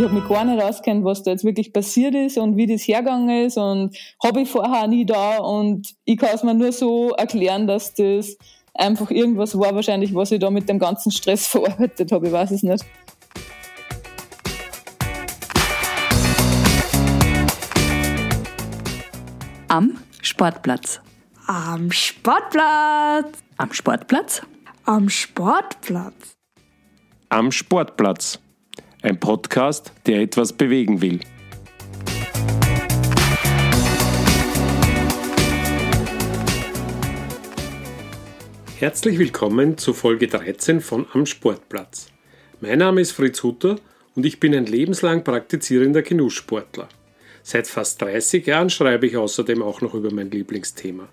[0.00, 2.88] ich habe mich gar nicht auskennt, was da jetzt wirklich passiert ist und wie das
[2.88, 7.10] hergegangen ist und habe ich vorher nie da und ich kann es mir nur so
[7.10, 8.38] erklären, dass das
[8.72, 12.50] einfach irgendwas war wahrscheinlich, was ich da mit dem ganzen Stress verarbeitet habe, ich weiß
[12.50, 12.82] es nicht.
[19.68, 21.02] Am Sportplatz.
[21.46, 23.26] Am Sportplatz.
[23.58, 24.40] Am Sportplatz.
[24.86, 26.36] Am Sportplatz.
[27.28, 28.40] Am Sportplatz.
[29.02, 31.20] Ein Podcast, der etwas bewegen will.
[38.78, 42.08] Herzlich willkommen zu Folge 13 von Am Sportplatz.
[42.60, 43.76] Mein Name ist Fritz Hutter
[44.14, 46.90] und ich bin ein lebenslang praktizierender Genusssportler.
[47.42, 51.08] Seit fast 30 Jahren schreibe ich außerdem auch noch über mein Lieblingsthema.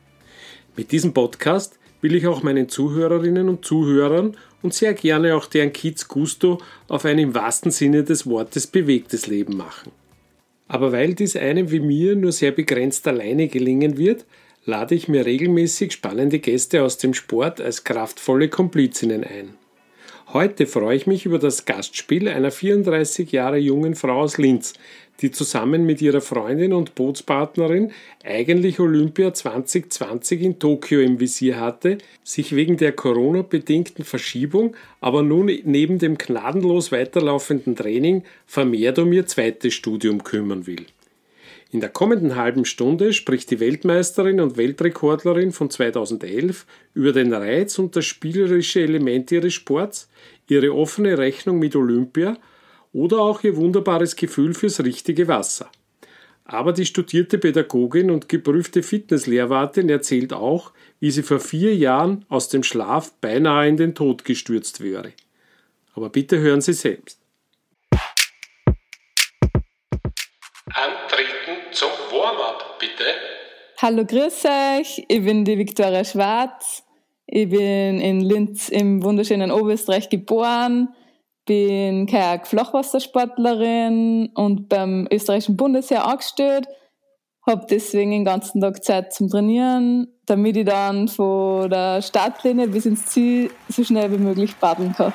[0.75, 5.73] Mit diesem Podcast will ich auch meinen Zuhörerinnen und Zuhörern und sehr gerne auch deren
[5.73, 9.91] Kids Gusto auf ein im wahrsten Sinne des Wortes bewegtes Leben machen.
[10.67, 14.25] Aber weil dies einem wie mir nur sehr begrenzt alleine gelingen wird,
[14.65, 19.56] lade ich mir regelmäßig spannende Gäste aus dem Sport als kraftvolle Komplizinnen ein.
[20.33, 24.73] Heute freue ich mich über das Gastspiel einer 34 Jahre jungen Frau aus Linz,
[25.21, 27.93] die zusammen mit ihrer Freundin und Bootspartnerin
[28.25, 35.49] eigentlich Olympia 2020 in Tokio im Visier hatte, sich wegen der Corona-bedingten Verschiebung aber nun
[35.63, 40.87] neben dem gnadenlos weiterlaufenden Training vermehrt um ihr zweites Studium kümmern will.
[41.69, 47.77] In der kommenden halben Stunde spricht die Weltmeisterin und Weltrekordlerin von 2011 über den Reiz
[47.77, 50.09] und das spielerische Element ihres Sports,
[50.47, 52.37] ihre offene Rechnung mit Olympia
[52.93, 55.69] oder auch ihr wunderbares Gefühl fürs richtige Wasser.
[56.45, 62.47] Aber die studierte Pädagogin und geprüfte Fitnesslehrwartin erzählt auch, wie sie vor vier Jahren aus
[62.47, 65.11] dem Schlaf beinahe in den Tod gestürzt wäre.
[65.93, 67.19] Aber bitte hören Sie selbst.
[70.73, 71.36] Antreten
[71.71, 73.05] zum Warm-up, bitte.
[73.81, 75.03] Hallo, grüß euch.
[75.07, 76.83] Ich bin die Viktoria Schwarz.
[77.25, 80.89] Ich bin in Linz im wunderschönen Oberösterreich geboren
[81.47, 86.67] bin Kajak-Flachwassersportlerin und beim österreichischen Bundesheer angestellt.
[87.47, 92.85] Habe deswegen den ganzen Tag Zeit zum Trainieren, damit ich dann von der Startlinie bis
[92.85, 95.13] ins Ziel so schnell wie möglich paddeln kann.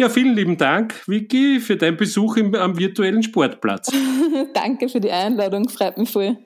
[0.00, 3.92] Ja, vielen lieben Dank, Vicky, für deinen Besuch im, am virtuellen Sportplatz.
[4.54, 6.38] Danke für die Einladung, freut mich voll.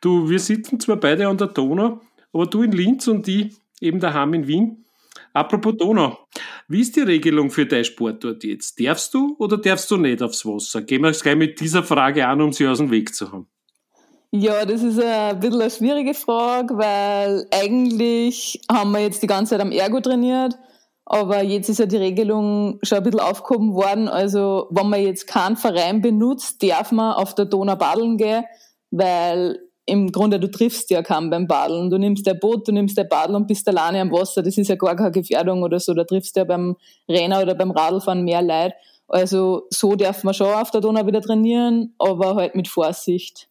[0.00, 2.00] Du, wir sitzen zwar beide an der Donau,
[2.32, 4.86] aber du in Linz und ich eben daheim in Wien.
[5.34, 6.16] Apropos Donau,
[6.66, 8.80] wie ist die Regelung für dein Sportort jetzt?
[8.80, 10.80] Darfst du oder darfst du nicht aufs Wasser?
[10.80, 13.48] Gehen wir gleich mit dieser Frage an, um sie aus dem Weg zu haben.
[14.30, 19.50] Ja, das ist ein bisschen eine schwierige Frage, weil eigentlich haben wir jetzt die ganze
[19.50, 20.54] Zeit am Ergo trainiert,
[21.06, 24.08] aber jetzt ist ja die Regelung schon ein bisschen aufgehoben worden.
[24.08, 28.44] Also, wenn man jetzt keinen Verein benutzt, darf man auf der Donau paddeln gehen,
[28.90, 31.90] weil im Grunde, du triffst ja kaum beim Badeln.
[31.90, 34.42] Du nimmst der Boot, du nimmst der Badel und bist alleine am Wasser.
[34.42, 35.94] Das ist ja gar keine Gefährdung oder so.
[35.94, 36.74] Da triffst du ja beim
[37.08, 38.74] Renner oder beim Radlfahren mehr Leid.
[39.06, 43.48] Also so darf man schon auf der Donau wieder trainieren, aber halt mit Vorsicht.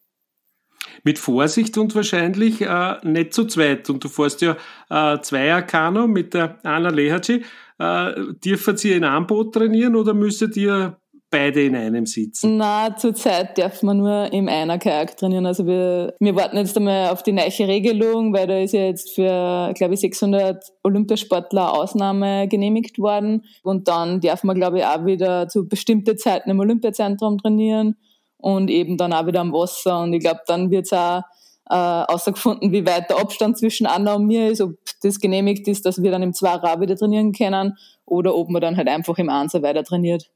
[1.04, 3.88] Mit Vorsicht und wahrscheinlich äh, nicht zu zweit.
[3.90, 4.56] Und du fährst ja
[4.90, 7.44] äh, Zweier-Kanu mit der Anna Lehaci.
[7.78, 8.12] Äh,
[8.44, 10.96] dürfen Sie in einem Boot trainieren oder müsstet ihr
[11.30, 12.56] beide in einem sitzen?
[12.56, 15.46] Na, zurzeit darf man nur im einer Kajak trainieren.
[15.46, 19.14] Also wir, wir warten jetzt einmal auf die neue Regelung, weil da ist ja jetzt
[19.14, 23.44] für, glaube ich, 600 Olympiasportler Ausnahme genehmigt worden.
[23.62, 27.96] Und dann darf man, glaube ich, auch wieder zu bestimmten Zeiten im Olympiazentrum trainieren
[28.38, 30.00] und eben dann auch wieder am Wasser.
[30.02, 31.22] Und ich glaube, dann wird es auch
[31.68, 35.84] äh, außergefunden, wie weit der Abstand zwischen Anna und mir ist, ob das genehmigt ist,
[35.84, 39.28] dass wir dann im Zweier wieder trainieren können oder ob man dann halt einfach im
[39.28, 40.30] Einser weiter trainiert.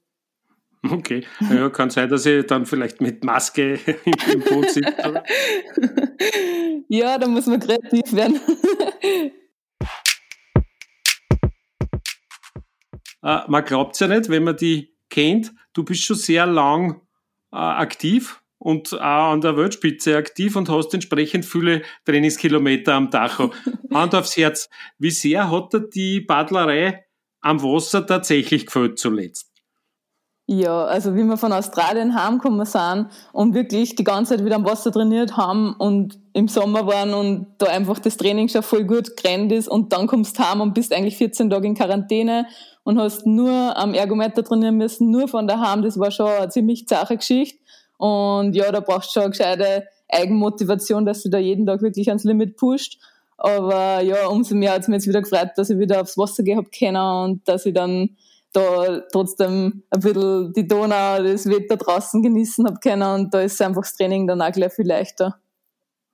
[0.82, 3.74] Okay, ja, kann sein, dass ich dann vielleicht mit Maske
[4.04, 5.22] im, Boot sitze.
[6.88, 8.40] ja, da muss man kreativ werden.
[13.22, 15.52] äh, man glaubt es ja nicht, wenn man die kennt.
[15.74, 17.02] Du bist schon sehr lang
[17.52, 23.52] äh, aktiv und auch an der Weltspitze aktiv und hast entsprechend viele Trainingskilometer am Tacho.
[23.92, 24.68] Hand aufs Herz,
[24.98, 27.04] wie sehr hat dir die Badlerei
[27.40, 29.50] am Wasser tatsächlich gefällt zuletzt?
[30.52, 34.64] Ja, also wie wir von Australien heimgekommen sind und wirklich die ganze Zeit wieder am
[34.64, 39.16] Wasser trainiert haben und im Sommer waren und da einfach das Training schon voll gut
[39.16, 42.46] gerannt ist und dann kommst du heim und bist eigentlich 14 Tage in Quarantäne
[42.82, 45.82] und hast nur am Ergometer trainieren müssen, nur von daheim.
[45.82, 47.58] Das war schon eine ziemlich zache Geschichte.
[47.98, 52.08] Und ja, da brauchst du schon eine gescheite Eigenmotivation, dass du da jeden Tag wirklich
[52.08, 52.98] ans Limit pusht.
[53.36, 56.42] Aber ja, umso mehr hat es mir jetzt wieder gefreut, dass ich wieder aufs Wasser
[56.42, 58.16] gehen hab können und dass ich dann
[58.52, 63.62] da trotzdem ein bisschen die Donau, das Wetter draußen genießen hab können und da ist
[63.62, 65.38] einfach das Training dann auch gleich viel leichter.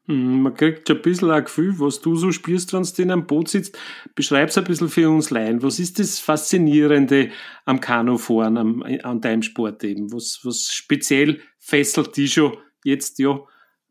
[0.06, 3.10] Hm, man kriegt schon ein bisschen ein Gefühl, was du so spürst, wenn du in
[3.10, 3.76] einem Boot sitzt.
[4.14, 5.62] Beschreib's ein bisschen für uns Laien.
[5.62, 7.30] Was ist das Faszinierende
[7.64, 10.12] am Kanufahren, an deinem Sport eben?
[10.12, 13.40] Was, was speziell fesselt dich schon jetzt, ja,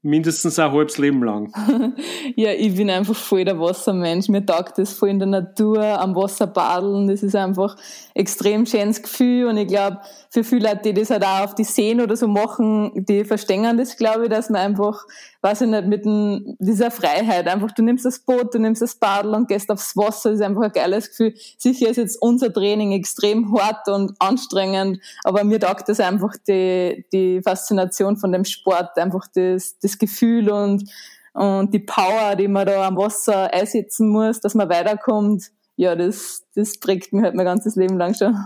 [0.06, 1.52] mindestens ein halbes Leben lang.
[2.36, 4.30] ja, ich bin einfach voll der Wassermensch.
[4.30, 7.08] Mir taugt das voll in der Natur, am Wasser badeln.
[7.08, 7.76] Das ist einfach
[8.14, 9.48] extrem schönes Gefühl.
[9.48, 10.00] Und ich glaube,
[10.30, 13.78] für viele Leute, die das halt auch auf die Seen oder so machen, die verstehen
[13.78, 15.06] das, glaube ich, dass man einfach,
[15.42, 18.96] weiß ich nicht, mit dem, dieser Freiheit einfach, du nimmst das Boot, du nimmst das
[18.96, 21.34] Badel und gehst aufs Wasser, das ist einfach ein geiles Gefühl.
[21.58, 27.06] Sicher ist jetzt unser Training extrem hart und anstrengend, aber mir taugt das einfach die,
[27.12, 30.90] die Faszination von dem Sport, einfach das, das Gefühl und,
[31.34, 35.52] und die Power, die man da am Wasser einsetzen muss, dass man weiterkommt.
[35.76, 38.38] Ja, das, das prägt mich halt mein ganzes Leben lang schon.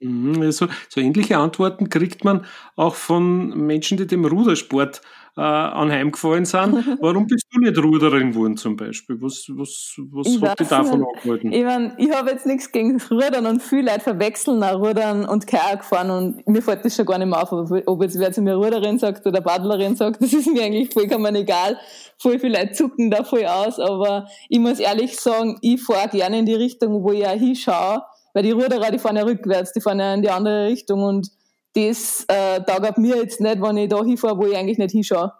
[0.00, 2.44] Mhm, so, so ähnliche Antworten kriegt man
[2.76, 5.00] auch von Menschen, die dem Rudersport
[5.36, 6.98] äh, anheimgefallen sind.
[7.00, 9.20] Warum bist du nicht Ruderin geworden zum Beispiel?
[9.20, 11.52] Was, was, was hat dich davon abgehalten?
[11.52, 15.46] Ich, mein, ich habe jetzt nichts gegen Rudern und viele Leute verwechseln auch Rudern und
[15.46, 17.52] Kajak fahren und mir fällt das schon gar nicht mehr auf.
[17.52, 21.34] Ob jetzt wer zu mir Ruderin sagt oder Badlerin sagt, das ist mir eigentlich vollkommen
[21.34, 21.78] egal.
[22.18, 26.38] Voll viele Leute zucken da voll aus, aber ich muss ehrlich sagen, ich fahre gerne
[26.38, 28.02] in die Richtung, wo ich auch hinschaue
[28.34, 31.30] weil die Ruderer, die fahren ja rückwärts, die fahren ja in die andere Richtung und
[31.74, 35.32] das äh, taugt mir jetzt nicht, wenn ich da hinfahre, wo ich eigentlich nicht hinschaue.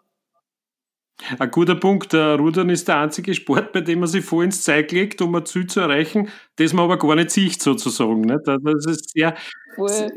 [1.39, 2.13] Ein guter Punkt.
[2.13, 5.35] Der Rudern ist der einzige Sport, bei dem man sich voll ins Zeug legt, um
[5.35, 8.23] ein Ziel zu erreichen, das man aber gar nicht sieht, sozusagen.
[8.23, 8.41] Nicht?
[8.45, 9.35] Das ist sehr,
[9.77, 9.89] voll.
[9.89, 10.11] sehr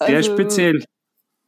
[0.00, 0.82] also, speziell.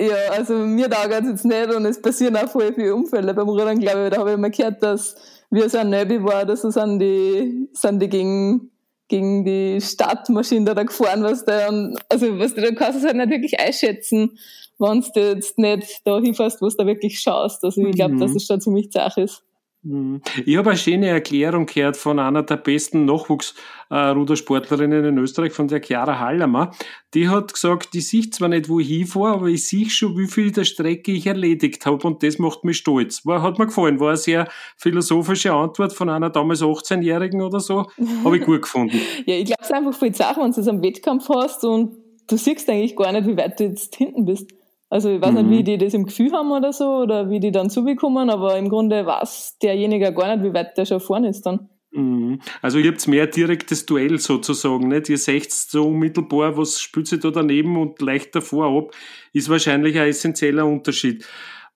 [0.00, 3.48] Ja, also mir taugt es jetzt nicht und es passieren auch voll viele Unfälle beim
[3.48, 4.10] Rudern, glaube ich.
[4.10, 5.16] Da habe ich mal gehört, dass
[5.50, 8.70] wir so ein Nöbi war, dass so sind die, sind die gegen
[9.08, 13.16] gegen die Stadtmaschine da gefahren, was da, und, also, was du, da kannst du halt
[13.16, 14.38] nicht wirklich einschätzen,
[14.78, 17.64] wenn du jetzt nicht da hinfährst, wo du da wirklich schaust.
[17.64, 18.20] Also, ich glaube, mhm.
[18.20, 19.42] dass es schon ziemlich zach ist.
[19.82, 20.22] Mhm.
[20.44, 25.80] Ich habe eine schöne Erklärung gehört von einer der besten Nachwuchsrudersportlerinnen in Österreich, von der
[25.80, 26.72] Chiara Hallermer.
[27.14, 30.26] Die hat gesagt, ich sehe zwar nicht, wo ich hinfahre, aber ich sehe schon, wie
[30.26, 33.24] viel der Strecke ich erledigt habe und das macht mich stolz.
[33.24, 37.86] War, hat mir gefallen, war eine sehr philosophische Antwort von einer damals 18-Jährigen oder so.
[38.24, 39.00] Habe ich gut gefunden.
[39.26, 41.96] ja, ich glaube, es ist einfach viel Sache, wenn du es am Wettkampf hast und
[42.28, 44.57] du siehst eigentlich gar nicht, wie weit du jetzt hinten bist.
[44.90, 45.36] Also ich weiß mhm.
[45.36, 48.56] nicht, wie die das im Gefühl haben oder so, oder wie die dann zubekommen, aber
[48.56, 51.68] im Grunde weiß derjenige gar nicht, wie weit der schon vorne ist dann.
[51.90, 52.40] Mhm.
[52.62, 55.08] Also ihr habt mehr direktes Duell sozusagen, nicht?
[55.08, 58.94] Ihr seht so unmittelbar, was spielt sich da daneben und leicht davor ab,
[59.32, 61.26] ist wahrscheinlich ein essentieller Unterschied.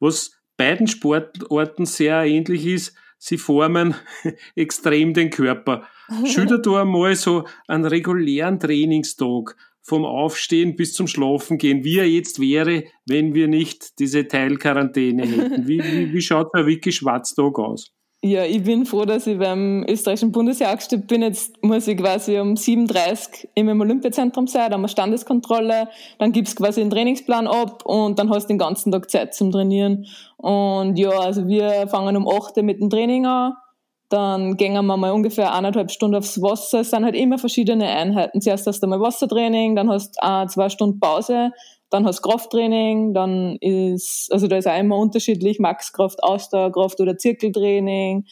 [0.00, 3.94] Was beiden Sportarten sehr ähnlich ist, sie formen
[4.56, 5.86] extrem den Körper.
[6.26, 12.08] Schilder du einmal so einen regulären Trainingstag vom Aufstehen bis zum Schlafen gehen, wie er
[12.08, 15.66] jetzt wäre, wenn wir nicht diese Teilquarantäne hätten.
[15.66, 17.92] Wie, wie, wie schaut der Wiki Schwarztag aus?
[18.24, 21.22] Ja, ich bin froh, dass ich beim österreichischen Bundesjahr gestellt bin.
[21.22, 25.88] Jetzt muss ich quasi um 7.30 Uhr im Olympiazentrum sein, da haben wir Standeskontrolle,
[26.20, 29.50] dann gibt's quasi einen Trainingsplan ab und dann hast du den ganzen Tag Zeit zum
[29.50, 30.06] Trainieren.
[30.36, 33.54] Und ja, also wir fangen um 8 Uhr mit dem Training an
[34.12, 36.80] dann gehen wir mal ungefähr eineinhalb Stunden aufs Wasser.
[36.80, 38.40] Es sind halt immer verschiedene Einheiten.
[38.42, 41.52] Zuerst hast du mal Wassertraining, dann hast du ein, zwei Stunden Pause,
[41.88, 47.16] dann hast du Krafttraining, dann ist, also da ist auch immer unterschiedlich, Maxkraft, Ausdauerkraft oder
[47.16, 48.26] Zirkeltraining.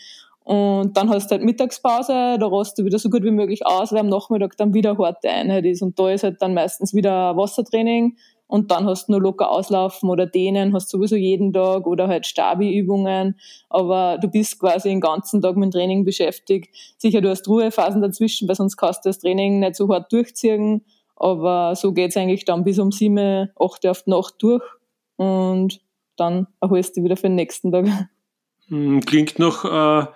[0.44, 3.92] Und dann hast du halt Mittagspause, da rast du wieder so gut wie möglich aus,
[3.92, 5.80] weil am Nachmittag dann wieder harte Einheit ist.
[5.80, 8.16] Und da ist halt dann meistens wieder Wassertraining
[8.50, 12.26] und dann hast du nur locker auslaufen oder dehnen, hast sowieso jeden Tag oder halt
[12.26, 13.38] Stabi-Übungen,
[13.68, 16.74] aber du bist quasi den ganzen Tag mit Training beschäftigt.
[16.98, 20.84] Sicher, du hast Ruhephasen dazwischen, weil sonst kannst du das Training nicht so hart durchziehen,
[21.14, 24.64] aber so geht's eigentlich dann bis um sieben, acht auf die Nacht durch
[25.16, 25.80] und
[26.16, 27.86] dann erholst du wieder für den nächsten Tag.
[28.66, 30.06] Hm, klingt noch äh,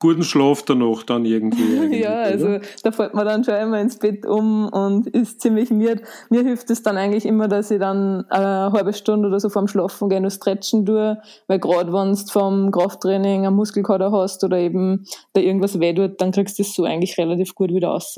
[0.00, 2.00] guten Schlaf danach dann irgendwie.
[2.00, 6.02] ja, also da fällt man dann schon immer ins Bett um und ist ziemlich müde.
[6.30, 9.68] Mir hilft es dann eigentlich immer, dass ich dann eine halbe Stunde oder so vorm
[9.68, 14.58] Schlafen gehen und stretchen tue, weil gerade wenn du vom Krafttraining einen Muskelkater hast oder
[14.58, 15.04] eben
[15.34, 18.16] da irgendwas weh tut, dann kriegst du das so eigentlich relativ gut wieder raus.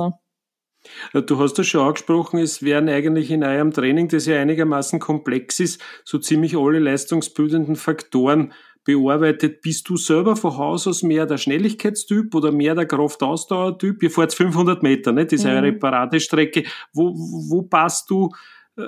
[1.12, 5.60] Du hast das schon angesprochen, es werden eigentlich in eurem Training, das ja einigermaßen komplex
[5.60, 8.52] ist, so ziemlich alle leistungsbildenden Faktoren
[8.84, 9.60] bearbeitet.
[9.62, 14.02] Bist du selber von Haus aus mehr der Schnelligkeitstyp oder mehr der Kraftausdauertyp?
[14.02, 15.24] Ihr fahrt 500 Meter, ne?
[15.24, 15.50] Das ist mhm.
[15.50, 16.64] eure Paradestrecke.
[16.92, 18.30] Wo, wo passt du,
[18.76, 18.82] äh,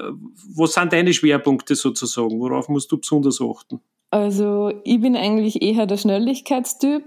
[0.55, 2.41] was sind deine Schwerpunkte sozusagen?
[2.41, 3.81] Worauf musst du besonders achten?
[4.11, 7.03] Also, ich bin eigentlich eher der Schnelligkeitstyp.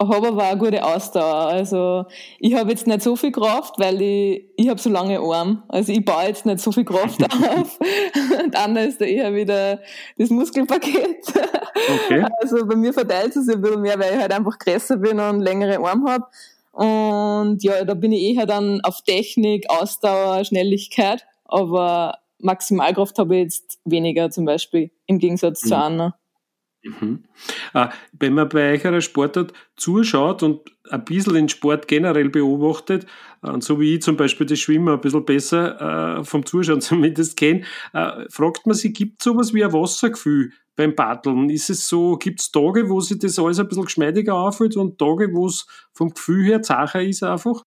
[0.00, 1.48] Habe aber auch eine gute Ausdauer.
[1.48, 2.06] Also
[2.38, 5.62] ich habe jetzt nicht so viel Kraft, weil ich, ich habe so lange Arme.
[5.68, 7.78] Also ich baue jetzt nicht so viel Kraft auf.
[8.44, 9.80] Und Anna ist da eher wieder
[10.16, 11.26] das Muskelpaket.
[12.04, 12.24] Okay.
[12.40, 15.18] Also bei mir verteilt es sich ein bisschen mehr, weil ich halt einfach größer bin
[15.18, 16.26] und längere Arme habe.
[16.72, 21.26] Und ja, da bin ich eher dann auf Technik, Ausdauer, Schnelligkeit.
[21.44, 25.68] Aber Maximalkraft habe ich jetzt weniger zum Beispiel im Gegensatz mhm.
[25.68, 26.18] zu Anna.
[26.82, 27.24] Mhm.
[27.74, 33.06] Äh, wenn man bei euch einer Sportart zuschaut und ein bisschen den Sport generell beobachtet,
[33.42, 36.80] äh, und so wie ich zum Beispiel das Schwimmen ein bisschen besser äh, vom Zuschauen
[36.80, 37.64] zumindest kenne,
[38.30, 41.50] fragt man sich, gibt es sowas wie ein Wassergefühl beim Paddeln?
[41.50, 44.98] Ist es so, gibt es Tage, wo sich das alles ein bisschen geschmeidiger anfühlt und
[44.98, 47.62] Tage, wo es vom Gefühl her zacher ist einfach?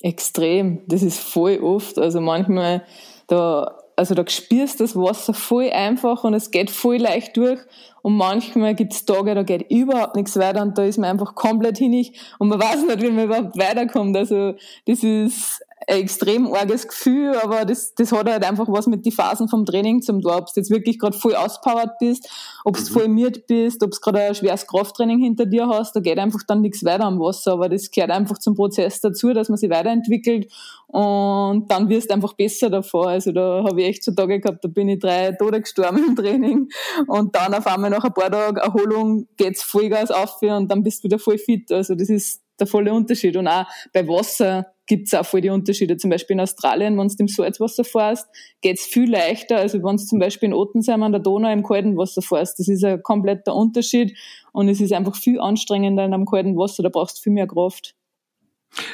[0.00, 0.82] Extrem.
[0.86, 1.98] Das ist voll oft.
[1.98, 2.84] Also manchmal,
[3.26, 7.58] da also da spürst das Wasser voll einfach und es geht voll leicht durch.
[8.00, 11.34] Und manchmal gibt es Tage, da geht überhaupt nichts weiter und da ist man einfach
[11.34, 14.16] komplett hinig und man weiß nicht, wie man überhaupt weiterkommt.
[14.16, 14.54] Also
[14.86, 19.12] das ist ein extrem arges Gefühl, aber das, das hat halt einfach was mit den
[19.12, 20.32] Phasen vom Training zum tun.
[20.32, 22.28] Ob du jetzt wirklich gerade voll auspowert bist,
[22.64, 22.86] ob du mhm.
[22.86, 26.40] voll miert bist, ob du gerade ein schweres Krafttraining hinter dir hast, da geht einfach
[26.46, 27.52] dann nichts weiter am Wasser.
[27.52, 30.52] Aber das gehört einfach zum Prozess dazu, dass man sich weiterentwickelt
[30.88, 33.08] und dann wirst du einfach besser davor.
[33.08, 36.16] Also da habe ich echt so Tage gehabt, da bin ich drei Tode gestorben im
[36.16, 36.68] Training
[37.06, 41.00] und dann auf einmal nach ein paar Tagen Erholung geht's Vollgas auf und dann bist
[41.00, 41.72] du wieder voll fit.
[41.72, 43.36] Also das ist der volle Unterschied.
[43.36, 45.96] Und auch bei Wasser gibt's auch voll die Unterschiede.
[45.96, 48.26] Zum Beispiel in Australien, wenn du im Salzwasser fährst,
[48.60, 51.96] geht's viel leichter, als wenn du zum Beispiel in Ottensheim an der Donau im kalten
[51.96, 52.58] Wasser fährst.
[52.58, 54.16] Das ist ein kompletter Unterschied
[54.52, 56.82] und es ist einfach viel anstrengender in einem kalten Wasser.
[56.82, 57.94] Da brauchst du viel mehr Kraft.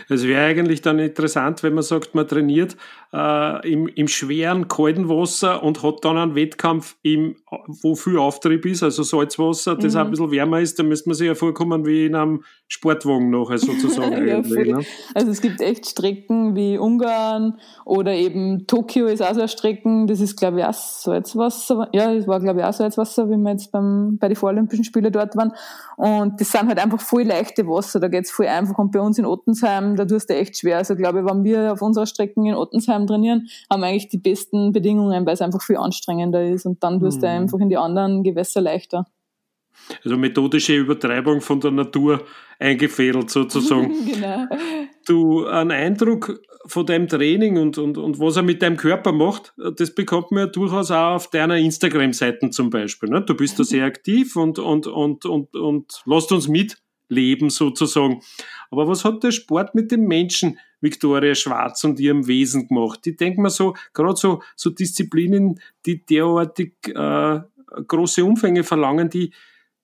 [0.09, 2.77] Es wäre eigentlich dann interessant, wenn man sagt, man trainiert
[3.15, 7.37] äh, im, im schweren, kalten Wasser und hat dann einen Wettkampf, im,
[7.83, 10.01] wo viel Auftrieb ist, also Salzwasser, das mhm.
[10.01, 13.31] auch ein bisschen wärmer ist, dann müsste man sich ja vorkommen wie in einem Sportwagen
[13.31, 14.13] nachher sozusagen.
[14.27, 14.85] ja, ne?
[15.15, 20.09] Also es gibt echt Strecken wie Ungarn oder eben Tokio ist auch so eine Strecken,
[20.09, 23.53] das ist glaube ich auch Salzwasser, ja, das war glaube ich auch Salzwasser, wie wir
[23.53, 25.53] jetzt beim, bei den Voralympischen Spielen dort waren
[25.99, 29.01] und das sind halt einfach voll leichte Wasser, da geht es voll einfach und bei
[29.01, 32.07] uns in Ottensheim, da tust du echt schwer, also glaube ich, wenn wir auf unserer
[32.07, 36.67] Strecken in Ottensheim trainieren, haben eigentlich die besten Bedingungen, weil es einfach viel anstrengender ist
[36.67, 37.23] und dann tust mhm.
[37.23, 39.07] du einfach in die anderen Gewässer leichter.
[40.05, 42.25] Also methodische Übertreibung von der Natur
[42.59, 43.93] eingefädelt sozusagen.
[44.07, 44.47] genau.
[45.07, 49.53] Du, einen Eindruck von deinem Training und, und, und was er mit deinem Körper macht,
[49.77, 53.11] das bekommt man ja durchaus auch auf deiner Instagram-Seiten zum Beispiel.
[53.11, 53.23] Ne?
[53.23, 58.23] Du bist da sehr aktiv und, und, und, und, und lässt uns mitleben sozusagen.
[58.71, 63.05] Aber was hat der Sport mit dem Menschen Viktoria Schwarz und ihrem Wesen gemacht?
[63.07, 67.41] Ich denke mal so, gerade so, so Disziplinen, die derartig äh,
[67.89, 69.33] große Umfänge verlangen, die,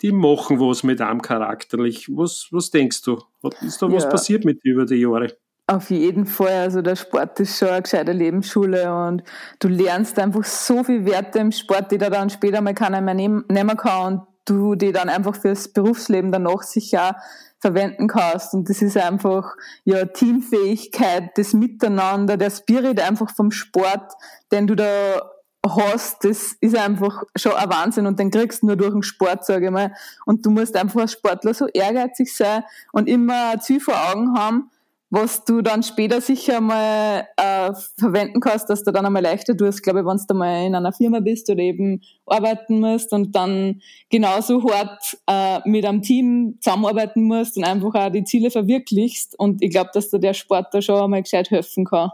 [0.03, 2.09] die machen was mit einem charakterlich.
[2.09, 3.19] Was, was denkst du?
[3.63, 3.95] Ist da ja.
[3.95, 5.37] was passiert mit dir über die Jahre?
[5.67, 6.63] Auf jeden Fall.
[6.63, 9.23] Also der Sport ist schon eine gescheite Lebensschule und
[9.61, 13.15] du lernst einfach so viel Werte im Sport, die da dann später mal keiner mehr
[13.15, 13.45] nehmen,
[13.77, 17.17] kann du die dann einfach fürs Berufsleben danach sicher
[17.61, 18.55] verwenden kannst.
[18.55, 19.55] Und das ist einfach
[19.85, 24.13] ja Teamfähigkeit, das Miteinander, der Spirit einfach vom Sport,
[24.51, 25.23] den du da
[25.67, 29.45] hast, das ist einfach schon ein Wahnsinn und den kriegst du nur durch den Sport,
[29.45, 29.93] sage ich mal.
[30.25, 34.39] Und du musst einfach als Sportler so ehrgeizig sein und immer ein Ziel vor Augen
[34.39, 34.71] haben,
[35.11, 39.83] was du dann später sicher mal äh, verwenden kannst, dass du dann einmal leichter tust,
[39.83, 43.83] glaube ich, wenn du mal in einer Firma bist oder eben arbeiten musst und dann
[44.09, 49.37] genauso hart äh, mit einem Team zusammenarbeiten musst und einfach auch die Ziele verwirklichst.
[49.37, 52.11] Und ich glaube, dass dir der Sport da schon einmal gescheit helfen kann.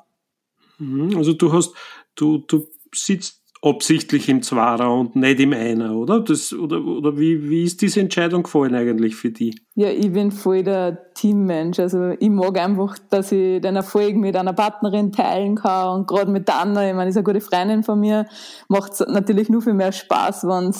[0.78, 1.74] Mhm, also du hast,
[2.14, 6.20] du, du sitzt absichtlich im Zwarer und nicht im Einer, oder?
[6.20, 9.58] Das, oder oder wie, wie ist diese Entscheidung gefallen eigentlich für die?
[9.74, 11.78] Ja, ich bin voll der Teammensch.
[11.78, 16.30] Also ich mag einfach, dass ich den Erfolg mit einer Partnerin teilen kann und gerade
[16.30, 18.26] mit der Anna, ich meine, ist eine gute Freundin von mir,
[18.68, 20.72] macht es natürlich nur viel mehr Spaß, wenn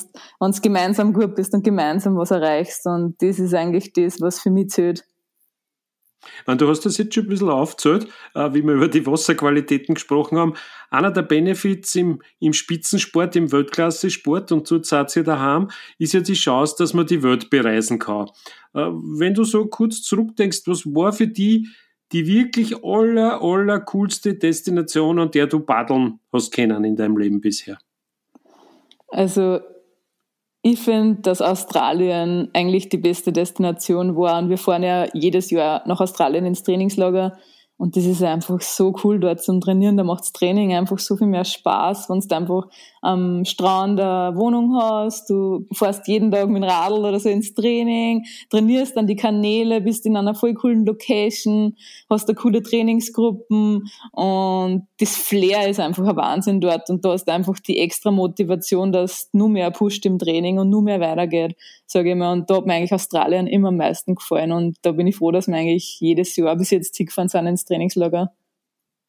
[0.53, 2.87] du gemeinsam gut bist und gemeinsam was erreichst.
[2.87, 5.05] Und das ist eigentlich das, was für mich zählt.
[6.47, 10.39] Du hast das jetzt schon ein bisschen aufgezählt, äh, wie wir über die Wasserqualitäten gesprochen
[10.39, 10.55] haben.
[10.91, 16.35] Einer der Benefits im, im Spitzensport, im Weltklasse-Sport und seid ihr daheim, ist ja die
[16.35, 18.27] Chance, dass man die Welt bereisen kann.
[18.75, 18.87] Äh,
[19.19, 21.69] wenn du so kurz zurückdenkst, was war für die
[22.13, 27.41] die wirklich aller, aller coolste Destination, an der du paddeln hast kennen in deinem Leben
[27.41, 27.79] bisher?
[29.09, 29.61] Also
[30.69, 34.37] ich finde, dass Australien eigentlich die beste Destination war.
[34.41, 37.39] Und wir fahren ja jedes Jahr nach Australien ins Trainingslager
[37.79, 39.97] Und das ist einfach so cool dort zum Trainieren.
[39.97, 42.69] Da macht's Training einfach so viel mehr Spaß, wenn du einfach
[43.07, 47.55] am Strand eine Wohnung hast, du fährst jeden Tag mit dem Radl oder so ins
[47.55, 51.77] Training, trainierst dann die Kanäle, bist in einer voll coolen Location,
[52.11, 57.27] hast da coole Trainingsgruppen und das Flair ist einfach ein Wahnsinn dort und da hast
[57.27, 61.55] du einfach die extra Motivation, dass nur mehr pusht im Training und nur mehr weitergeht,
[61.87, 62.33] sage ich mal.
[62.33, 65.31] Und da hat mir eigentlich Australien immer am meisten gefallen und da bin ich froh,
[65.31, 68.33] dass wir eigentlich jedes Jahr bis jetzt hingefahren sind ins Trainingslager.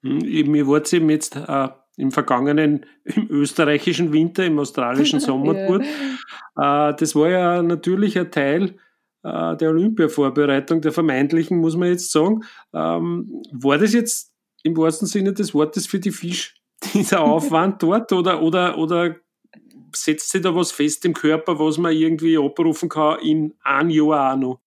[0.04, 6.90] Hm, mir wurde eben jetzt äh, im vergangenen, im österreichischen Winter, im australischen Sommer ja.
[6.90, 8.76] Äh, das war ja natürlich ein Teil
[9.24, 12.44] äh, der Olympia-Vorbereitung, der vermeintlichen, muss man jetzt sagen.
[12.74, 14.34] Ähm, war das jetzt
[14.64, 16.56] im wahrsten Sinne des Wortes für die Fisch
[16.94, 19.16] dieser Aufwand dort oder, oder, oder
[19.96, 24.34] setzt sich da was fest im Körper, was man irgendwie abrufen kann in ein Jahr
[24.34, 24.62] auch noch?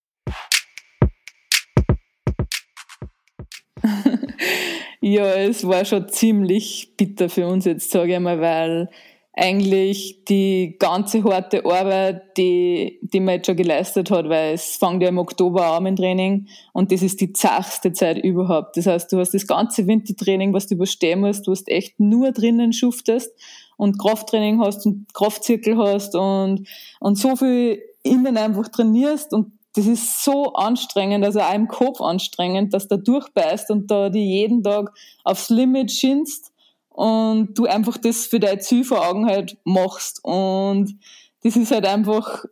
[5.00, 8.88] ja, es war schon ziemlich bitter für uns jetzt, sage ich mal, weil
[9.32, 15.02] eigentlich die ganze harte Arbeit, die, die man jetzt schon geleistet hat, weil es fängt
[15.02, 18.76] ja im Oktober an mit Training und das ist die zachste Zeit überhaupt.
[18.76, 22.32] Das heißt, du hast das ganze Wintertraining, was du überstehen musst, du hast echt nur
[22.32, 23.32] drinnen schuftest
[23.76, 26.68] und Krafttraining hast und Kraftzirkel hast und,
[26.99, 32.00] und so viel innen einfach trainierst und das ist so anstrengend, also auch im Kopf
[32.00, 36.50] anstrengend, dass du durchbeißt und da die jeden Tag aufs Limit schinst
[36.88, 40.24] und du einfach das für dein Ziel vor Augen halt machst.
[40.24, 40.98] Und
[41.42, 42.44] das ist halt einfach,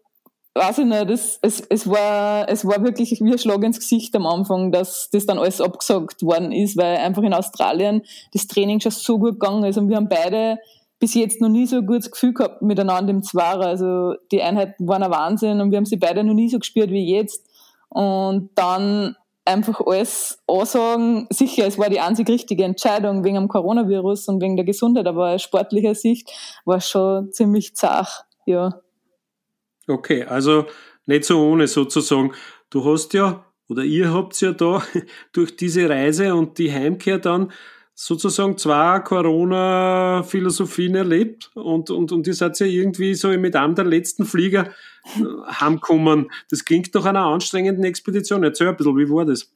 [0.54, 4.14] weiß ich nicht, das, es, es, war, es war wirklich wie ein Schlag ins Gesicht
[4.14, 8.80] am Anfang, dass das dann alles abgesagt worden ist, weil einfach in Australien das Training
[8.80, 10.58] schon so gut gegangen ist und wir haben beide
[10.98, 13.66] bis jetzt noch nie so ein gutes Gefühl gehabt miteinander im Zwarer.
[13.66, 16.90] Also die Einheiten waren ein Wahnsinn und wir haben sie beide noch nie so gespürt
[16.90, 17.46] wie jetzt.
[17.88, 19.16] Und dann
[19.48, 21.26] einfach alles ansagen.
[21.30, 25.34] Sicher, es war die einzig richtige Entscheidung wegen dem Coronavirus und wegen der Gesundheit, aber
[25.34, 26.30] aus sportlicher Sicht
[26.64, 28.80] war es schon ziemlich zach, ja.
[29.86, 30.66] Okay, also
[31.06, 32.32] nicht so ohne sozusagen.
[32.68, 34.82] Du hast ja, oder ihr habt ja da
[35.32, 37.50] durch diese Reise und die Heimkehr dann
[38.00, 43.86] sozusagen zwei Corona-Philosophien erlebt und, und, und ihr seid ja irgendwie so mit einem der
[43.86, 44.68] letzten Flieger
[45.16, 45.24] äh,
[45.60, 46.30] heimgekommen.
[46.48, 48.44] Das klingt nach einer anstrengenden Expedition.
[48.44, 49.52] Erzähl ein bisschen, wie war das?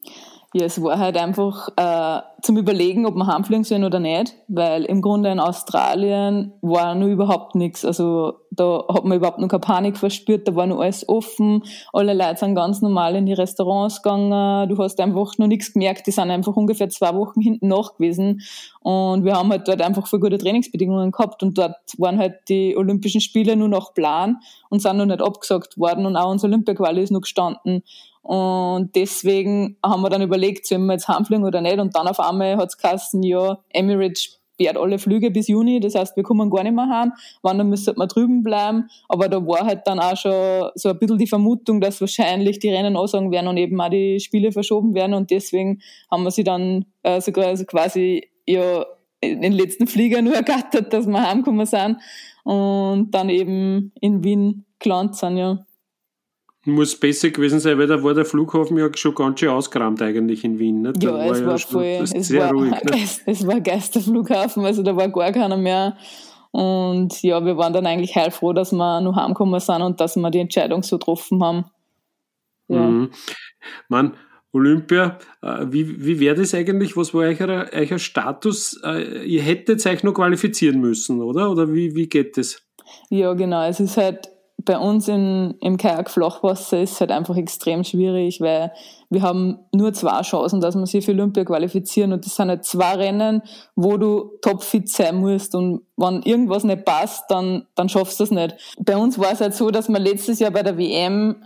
[0.55, 4.87] Ja, es war halt einfach äh, zum Überlegen, ob wir heimfliegen sollen oder nicht, weil
[4.87, 7.85] im Grunde in Australien war nur überhaupt nichts.
[7.85, 11.63] Also da hat man überhaupt noch keine Panik verspürt, da war nur alles offen,
[11.93, 16.07] alle Leute sind ganz normal in die Restaurants gegangen, du hast einfach noch nichts gemerkt,
[16.07, 18.43] die sind einfach ungefähr zwei Wochen hinten nach gewesen
[18.81, 22.77] und wir haben halt dort einfach voll gute Trainingsbedingungen gehabt und dort waren halt die
[22.77, 24.39] Olympischen Spiele nur noch Plan
[24.69, 27.83] und sind noch nicht abgesagt worden und auch unser Olympia-Quali ist noch gestanden
[28.23, 31.81] und deswegen haben wir dann überlegt, sollen wir jetzt heimfliegen oder nicht.
[31.81, 35.95] Und dann auf einmal hat es geheißen, ja, Emirates sperrt alle Flüge bis Juni, das
[35.95, 37.13] heißt, wir kommen gar nicht mehr heim.
[37.43, 38.89] Wann, dann müsste man drüben bleiben.
[39.09, 42.71] Aber da war halt dann auch schon so ein bisschen die Vermutung, dass wahrscheinlich die
[42.71, 45.15] Rennen ansagen werden und eben auch die Spiele verschoben werden.
[45.15, 48.85] Und deswegen haben wir sie dann äh, sogar also quasi ja
[49.21, 51.97] in den letzten Flieger nur ergattert, dass wir heimgekommen sind
[52.45, 55.65] und dann eben in Wien gelandet sind, ja
[56.65, 60.45] muss besser gewesen sein, weil da war der Flughafen ja schon ganz schön ausgerammt eigentlich
[60.45, 60.83] in Wien.
[60.83, 61.03] Nicht?
[61.03, 65.09] Ja, es war, war voll, es war, ruhig, Geist, es war Geisterflughafen, also da war
[65.09, 65.97] gar keiner mehr.
[66.53, 70.31] Und ja, wir waren dann eigentlich heilfroh, dass wir noch heimgekommen sind und dass wir
[70.31, 71.65] die Entscheidung so getroffen haben.
[72.69, 72.81] Ja.
[72.81, 73.11] Mhm.
[73.89, 74.17] Man,
[74.53, 76.97] Olympia, äh, wie, wie wäre das eigentlich?
[76.97, 78.79] Was war euer, euer Status?
[78.85, 81.51] Äh, ihr hättet euch noch qualifizieren müssen, oder?
[81.51, 82.63] Oder wie, wie geht das?
[83.09, 83.67] Ja, genau.
[83.67, 84.29] Es ist halt
[84.65, 88.73] bei uns in, im Kajak Flachwasser ist es halt einfach extrem schwierig, weil
[89.11, 92.65] wir haben nur zwei Chancen, dass wir sich für Olympia qualifizieren und das sind halt
[92.65, 93.43] zwei Rennen,
[93.77, 98.31] wo du topfit sein musst und wenn irgendwas nicht passt, dann, dann schaffst du es
[98.31, 98.57] nicht.
[98.79, 101.37] Bei uns war es halt so, dass wir letztes Jahr bei der WM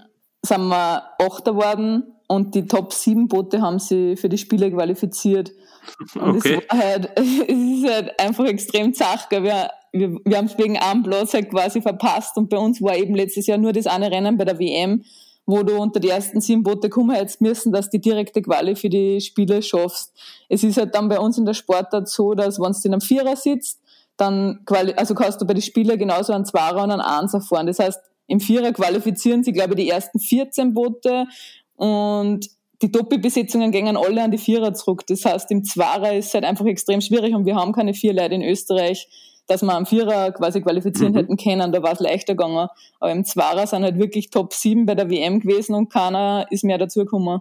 [0.43, 5.53] sind wir Achter geworden und die Top 7 Boote haben sie für die Spiele qualifiziert.
[6.15, 6.61] Und okay.
[6.61, 9.31] es, war halt, es ist halt einfach extrem zach.
[9.31, 13.15] Wir, wir, wir haben es wegen Platz halt quasi verpasst und bei uns war eben
[13.15, 15.05] letztes Jahr nur das eine Rennen bei der WM,
[15.47, 18.89] wo du unter die ersten sieben Boote kommen hättest müssen, dass die direkte Quali für
[18.89, 20.13] die Spiele schaffst.
[20.49, 23.01] Es ist halt dann bei uns in der Sportart so, dass wenn du in einem
[23.01, 23.81] Vierer sitzt,
[24.17, 27.67] dann quali also kannst du bei den Spielen genauso einen Zweier und einen Einser fahren.
[27.67, 31.27] Das heißt, im Vierer qualifizieren sie, glaube ich, die ersten 14 Boote
[31.77, 32.49] und
[32.83, 35.07] die Doppelbesetzungen gingen alle an die Vierer zurück.
[35.07, 38.13] Das heißt, im Zwarer ist es halt einfach extrem schwierig und wir haben keine vier
[38.13, 39.09] Leute in Österreich,
[39.47, 41.17] dass wir am Vierer quasi qualifizieren mhm.
[41.17, 41.73] hätten können.
[41.73, 42.69] Da war es leichter gegangen.
[43.01, 46.65] Aber im Zwarer sind halt wirklich Top 7 bei der WM gewesen und keiner ist
[46.65, 47.41] mehr dazugekommen.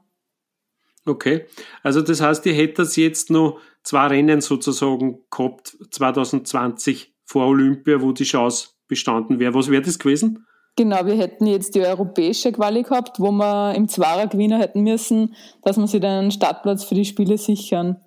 [1.07, 1.45] Okay,
[1.83, 8.11] also das heißt, ihr hättet jetzt noch zwei Rennen sozusagen gehabt, 2020 vor Olympia, wo
[8.11, 9.53] die Chance bestanden wäre.
[9.53, 10.45] Was wäre das gewesen?
[10.77, 15.33] Genau, wir hätten jetzt die europäische Quali gehabt, wo wir im Zwarer gewinnen hätten müssen,
[15.61, 17.97] dass wir sich den Startplatz für die Spiele sichern.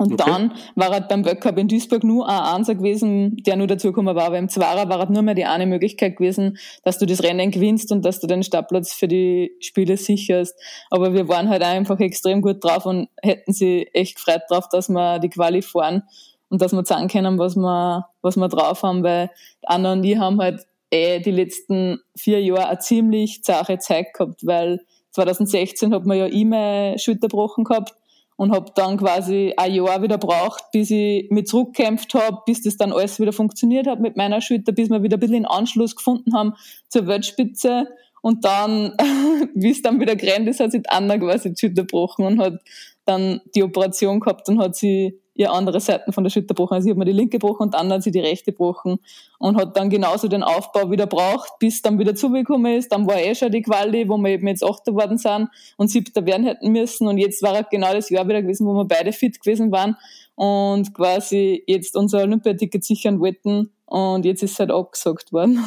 [0.00, 0.24] Und okay.
[0.26, 4.24] dann war halt beim Weltcup in Duisburg nur ein Einser gewesen, der nur dazugekommen war.
[4.24, 7.50] Aber im Zwarer war halt nur mehr die eine Möglichkeit gewesen, dass du das Rennen
[7.50, 10.58] gewinnst und dass du den Startplatz für die Spiele sicherst.
[10.88, 14.88] Aber wir waren halt einfach extrem gut drauf und hätten sie echt gefreut drauf, dass
[14.88, 16.04] wir die Quali fahren
[16.48, 19.28] und dass wir sagen können, was wir, was wir drauf haben, weil
[19.66, 24.46] Anna und ich haben halt eh die letzten vier Jahre eine ziemlich zahre Zeit gehabt,
[24.46, 27.99] weil 2016 hat man ja E-Mail Schulter gebrochen gehabt
[28.40, 32.78] und habe dann quasi ein Jahr wieder braucht, bis ich mich zurückkämpft habe, bis das
[32.78, 35.94] dann alles wieder funktioniert hat mit meiner Schulter, bis wir wieder ein bisschen den Anschluss
[35.94, 36.54] gefunden haben
[36.88, 37.88] zur Weltspitze.
[38.22, 38.94] Und dann,
[39.54, 42.60] wie es dann wieder gerannt ist, hat sich Anna quasi die Schulter gebrochen und hat
[43.04, 46.74] dann die Operation gehabt und hat sie ihr andere Seiten von der Schulter gebrochen.
[46.74, 48.98] Also ich habe mir die linke gebrochen und dann hat sie die rechte gebrochen
[49.38, 52.92] und hat dann genauso den Aufbau wieder braucht, bis dann wieder zugekommen ist.
[52.92, 56.26] Dann war eh schon die Quali, wo wir eben jetzt Achter geworden sind und Siebter
[56.26, 57.08] werden hätten müssen.
[57.08, 59.96] Und jetzt war genau das Jahr wieder gewesen, wo wir beide fit gewesen waren
[60.34, 63.72] und quasi jetzt unser Olympiaticket sichern wollten.
[63.86, 65.64] Und jetzt ist es halt abgesagt worden.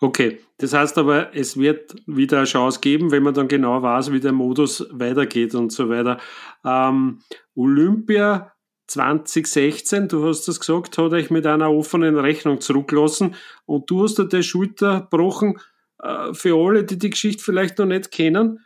[0.00, 4.12] Okay, das heißt aber, es wird wieder eine Chance geben, wenn man dann genau weiß,
[4.12, 6.18] wie der Modus weitergeht und so weiter.
[6.64, 7.20] Ähm,
[7.54, 8.52] Olympia
[8.86, 14.18] 2016, du hast das gesagt, hat euch mit einer offenen Rechnung zurückgelassen und du hast
[14.18, 15.58] dir die Schulter gebrochen.
[16.02, 18.60] Äh, für alle, die die Geschichte vielleicht noch nicht kennen,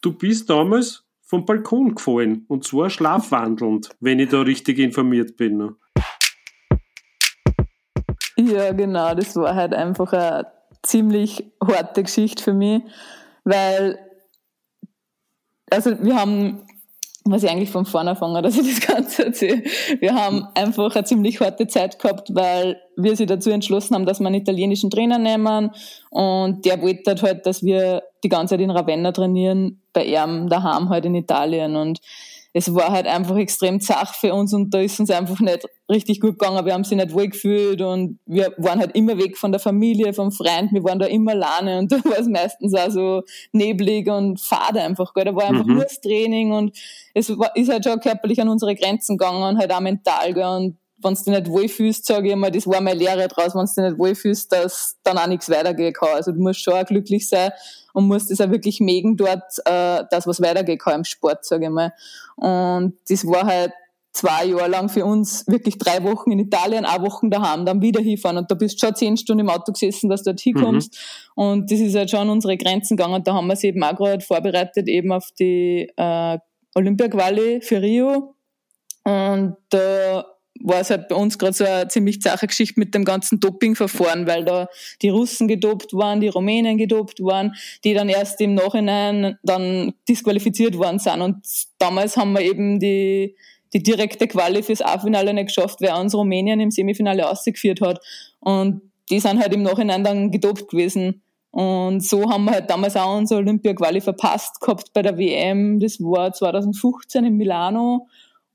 [0.00, 5.76] du bist damals vom Balkon gefallen und zwar schlafwandelnd, wenn ich da richtig informiert bin.
[8.48, 10.46] Ja, genau, das war halt einfach eine
[10.82, 12.82] ziemlich harte Geschichte für mich,
[13.44, 13.98] weil
[15.70, 16.66] also wir haben
[17.24, 19.62] was ich eigentlich von vorne anfange, dass ich das Ganze erzähle.
[20.00, 24.20] Wir haben einfach eine ziemlich harte Zeit gehabt, weil wir sich dazu entschlossen haben, dass
[24.20, 25.70] wir einen italienischen Trainer nehmen
[26.10, 30.88] und der wollte halt, dass wir die ganze Zeit in Ravenna trainieren, bei ihm daheim
[30.88, 32.00] halt in Italien und
[32.52, 36.20] es war halt einfach extrem zach für uns und da ist uns einfach nicht richtig
[36.20, 36.64] gut gegangen.
[36.66, 40.12] Wir haben sie nicht wohl gefühlt und wir waren halt immer weg von der Familie,
[40.12, 40.72] vom Freund.
[40.72, 44.82] Wir waren da immer alleine und da war es meistens auch so neblig und fade
[44.82, 45.14] einfach.
[45.14, 45.26] Gell?
[45.26, 45.74] Da war einfach mhm.
[45.74, 46.76] nur das Training und
[47.14, 50.34] es war, ist halt schon körperlich an unsere Grenzen gegangen und halt auch mental.
[50.34, 50.44] Gell?
[50.44, 53.64] Und wenn du dich nicht wohlfühlst, sage ich mal, das war meine Lehre draus, wenn
[53.64, 56.10] du dich nicht wohlfühlst, dass dann auch nichts weitergehen kann.
[56.14, 57.52] Also du musst schon auch glücklich sein
[57.92, 61.64] und musst es auch wirklich mögen dort, äh, dass was weitergehen kann im Sport, sage
[61.64, 61.92] ich mal.
[62.36, 63.72] Und das war halt
[64.12, 68.00] zwei Jahre lang für uns wirklich drei Wochen in Italien, eine Wochen daheim, dann wieder
[68.00, 70.98] hinfahren und da bist du schon zehn Stunden im Auto gesessen, dass du dort hinkommst
[71.36, 71.42] mhm.
[71.42, 73.94] und das ist halt schon unsere Grenzen gegangen und da haben wir uns eben auch
[73.94, 76.38] gerade vorbereitet eben auf die äh,
[76.74, 78.34] Olympia-Quali für Rio
[79.04, 80.24] und da
[80.62, 84.26] war es halt bei uns gerade so eine ziemlich zache Geschichte mit dem ganzen Dopingverfahren,
[84.26, 84.68] weil da
[85.02, 90.76] die Russen gedopt waren, die Rumänen gedopt waren, die dann erst im Nachhinein dann disqualifiziert
[90.76, 91.20] worden sind.
[91.22, 91.36] Und
[91.78, 93.36] damals haben wir eben die,
[93.72, 98.00] die direkte Quali fürs A-Finale nicht geschafft, weil uns Rumänien im Semifinale ausgeführt hat.
[98.40, 101.22] Und die sind halt im Nachhinein dann gedopt gewesen.
[101.52, 105.80] Und so haben wir halt damals auch unsere Olympia-Quali verpasst gehabt bei der WM.
[105.80, 108.06] Das war 2015 in Milano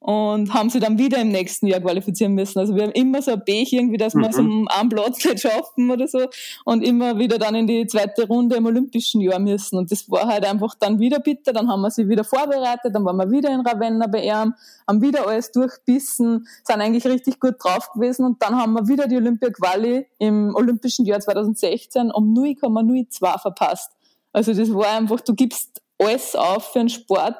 [0.06, 2.60] und haben sie dann wieder im nächsten Jahr qualifizieren müssen.
[2.60, 4.22] Also wir haben immer so ein Pech irgendwie, dass mhm.
[4.22, 6.28] wir es um einen Platz nicht schaffen oder so
[6.64, 9.80] und immer wieder dann in die zweite Runde im olympischen Jahr müssen.
[9.80, 11.54] Und das war halt einfach dann wieder bitter.
[11.54, 14.54] Dann haben wir sie wieder vorbereitet, dann waren wir wieder in Ravenna bei ihm,
[14.88, 19.08] haben wieder alles durchbissen, sind eigentlich richtig gut drauf gewesen und dann haben wir wieder
[19.08, 23.90] die Olympia-Quali im olympischen Jahr 2016 um 0,02 verpasst.
[24.32, 27.38] Also das war einfach, du gibst alles auf für einen Sport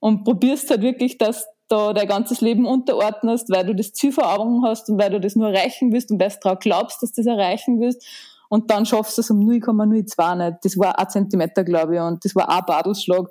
[0.00, 4.32] und probierst halt wirklich, dass da dein ganzes Leben unterordnest, weil du das Ziel vor
[4.32, 7.12] Augen hast und weil du das nur erreichen willst und weil du daran glaubst, dass
[7.12, 8.04] du das erreichen willst.
[8.48, 10.58] Und dann schaffst du es um 0,02 nicht.
[10.62, 13.28] Das war ein Zentimeter, glaube ich, und das war ein Badelsschlag,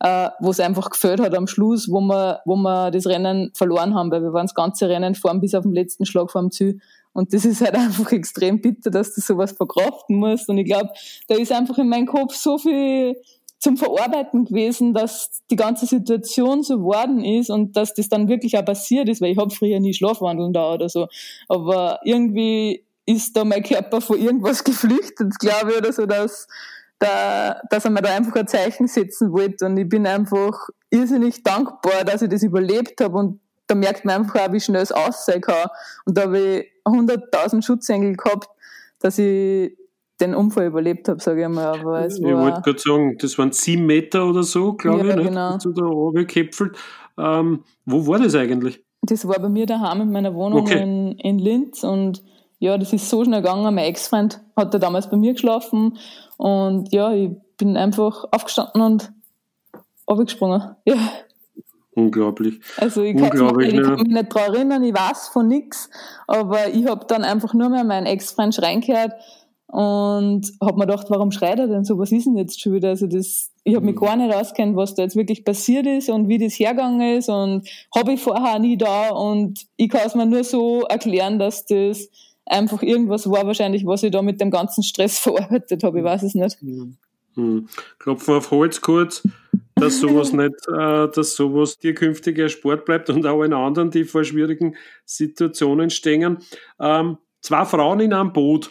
[0.00, 3.94] äh, wo es einfach gefällt hat am Schluss, wo wir, wo wir das Rennen verloren
[3.94, 6.50] haben, weil wir waren das ganze Rennen vorn bis auf den letzten Schlag vor dem
[6.50, 6.80] Ziel.
[7.12, 10.48] Und das ist halt einfach extrem bitter, dass du sowas verkraften musst.
[10.48, 10.90] Und ich glaube,
[11.28, 13.16] da ist einfach in meinem Kopf so viel
[13.66, 18.56] zum Verarbeiten gewesen, dass die ganze Situation so worden ist und dass das dann wirklich
[18.56, 21.08] auch passiert ist, weil ich habe früher nie Schlafwandeln da oder so.
[21.48, 26.46] Aber irgendwie ist da mein Körper vor irgendwas geflüchtet, glaube ich, oder so, dass,
[27.00, 29.66] da, dass er mir da einfach ein Zeichen setzen wollte.
[29.66, 34.22] Und ich bin einfach irrsinnig dankbar, dass ich das überlebt habe und da merkt man
[34.22, 35.68] einfach auch, wie schnell es aussehen kann.
[36.04, 38.48] Und da habe ich 100.000 Schutzengel gehabt,
[39.00, 39.76] dass ich
[40.20, 41.78] den Unfall überlebt habe, sage ich mal.
[41.78, 45.26] Aber es ich wollte gerade sagen, das waren sieben Meter oder so, glaube Ja, ich,
[45.26, 45.52] genau.
[45.54, 45.64] nicht?
[45.64, 46.76] du da runtergekäpfelt.
[47.18, 48.82] Ähm, wo war das eigentlich?
[49.02, 50.82] das war bei mir daheim in meiner Wohnung Okay.
[50.82, 52.24] in, in Linz und
[52.58, 53.62] ja, das ist so schnell gegangen.
[53.62, 55.96] Mein Ex-Freund hat da damals bei mir geschlafen
[56.38, 59.12] und ja, ich bin einfach aufgestanden und
[60.06, 60.74] abgesprungen.
[60.86, 60.96] Ja,
[61.94, 62.60] Unglaublich.
[62.78, 64.02] also ich kann, Unglaublich, ich kann ne?
[64.02, 65.88] mich nicht daran erinnern, ich weiß von nix,
[66.26, 69.12] aber ich habe dann einfach nur mehr meinen Ex-Freund schreien gehört
[69.76, 71.98] und habe mir gedacht, warum schreit er denn so?
[71.98, 72.88] Was ist denn jetzt schon wieder?
[72.88, 73.92] Also das, ich habe Mhm.
[73.92, 77.28] mich gar nicht auskennt, was da jetzt wirklich passiert ist und wie das hergegangen ist
[77.28, 81.66] und habe ich vorher nie da und ich kann es mir nur so erklären, dass
[81.66, 82.08] das
[82.46, 85.98] einfach irgendwas war wahrscheinlich, was ich da mit dem ganzen Stress verarbeitet habe.
[85.98, 86.56] Ich weiß es nicht.
[87.34, 87.68] Hm.
[87.98, 89.28] Klopfen auf Holz kurz,
[89.74, 94.04] dass sowas nicht, äh, dass sowas dir künftig erspart bleibt und auch allen anderen, die
[94.04, 96.38] vor schwierigen Situationen stehen.
[96.80, 98.70] Ähm, zwei Frauen in einem Boot.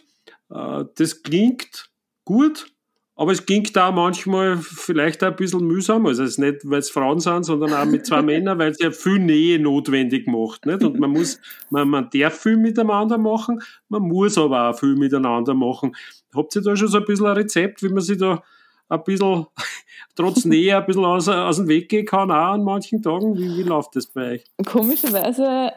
[0.55, 1.89] Äh, das klingt
[2.23, 2.67] gut,
[3.15, 6.05] aber es klingt auch manchmal vielleicht ein bisschen mühsam.
[6.05, 8.79] Also es ist nicht, weil es Frauen sind, sondern auch mit zwei Männern, weil es
[8.79, 10.65] ja viel Nähe notwendig macht.
[10.65, 10.83] Nicht?
[10.83, 11.39] Und man muss,
[11.69, 15.95] man, man darf viel miteinander machen, man muss aber auch viel miteinander machen.
[16.33, 18.43] Habt ihr da schon so ein bisschen ein Rezept, wie man sich da
[18.89, 19.45] ein bisschen,
[20.15, 23.37] trotz Nähe, ein bisschen aus, aus dem Weg gehen kann, auch an manchen Tagen?
[23.37, 24.43] Wie, wie läuft das bei euch?
[24.65, 25.71] Komischerweise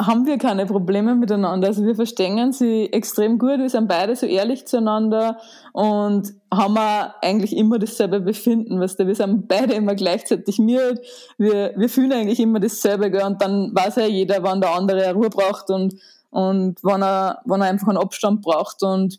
[0.00, 1.66] haben wir keine Probleme miteinander.
[1.66, 5.38] Also wir verstehen sie extrem gut, wir sind beide so ehrlich zueinander
[5.72, 8.80] und haben auch eigentlich immer dasselbe Befinden.
[8.80, 9.06] Weißt du?
[9.06, 11.00] Wir sind beide immer gleichzeitig müde,
[11.36, 13.24] wir, wir fühlen eigentlich immer dasselbe gell?
[13.24, 15.94] und dann weiß ja jeder, wann der andere Ruhe braucht und,
[16.30, 19.18] und wann, er, wann er einfach einen Abstand braucht und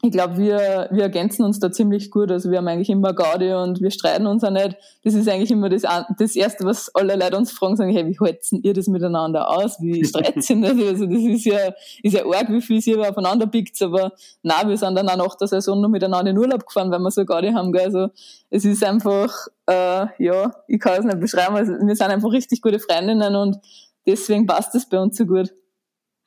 [0.00, 2.30] ich glaube, wir, wir ergänzen uns da ziemlich gut.
[2.30, 4.76] Also wir haben eigentlich immer Gaudi und wir streiten uns auch nicht.
[5.02, 5.82] Das ist eigentlich immer das,
[6.16, 9.80] das Erste, was alle Leute uns fragen, sagen, hey, wie halten ihr das miteinander aus?
[9.80, 10.86] Wie streitet ihr nicht?
[10.86, 11.58] Also das ist ja,
[12.04, 13.82] ist ja arg, wie viel ihr aufeinander pickt.
[13.82, 17.00] Aber nein, wir sind dann auch nach der Saison noch miteinander in Urlaub gefahren, weil
[17.00, 17.72] wir so Gaudi haben.
[17.72, 17.86] Gell?
[17.86, 18.08] Also
[18.50, 19.34] es ist einfach,
[19.66, 21.56] äh, ja, ich kann es nicht beschreiben.
[21.56, 23.58] Also wir sind einfach richtig gute Freundinnen und
[24.06, 25.52] deswegen passt es bei uns so gut.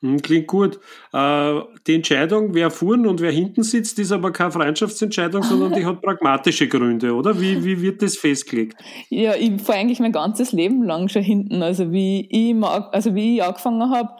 [0.02, 0.80] Hm, Klingt gut.
[1.12, 5.86] Äh, die Entscheidung, wer vorn und wer hinten sitzt, ist aber keine Freundschaftsentscheidung, sondern die
[5.86, 7.40] hat pragmatische Gründe, oder?
[7.40, 8.76] Wie, wie wird das festgelegt?
[9.08, 11.62] Ja, ich fahre eigentlich mein ganzes Leben lang schon hinten.
[11.62, 14.10] Also wie ich, immer, also wie ich angefangen habe,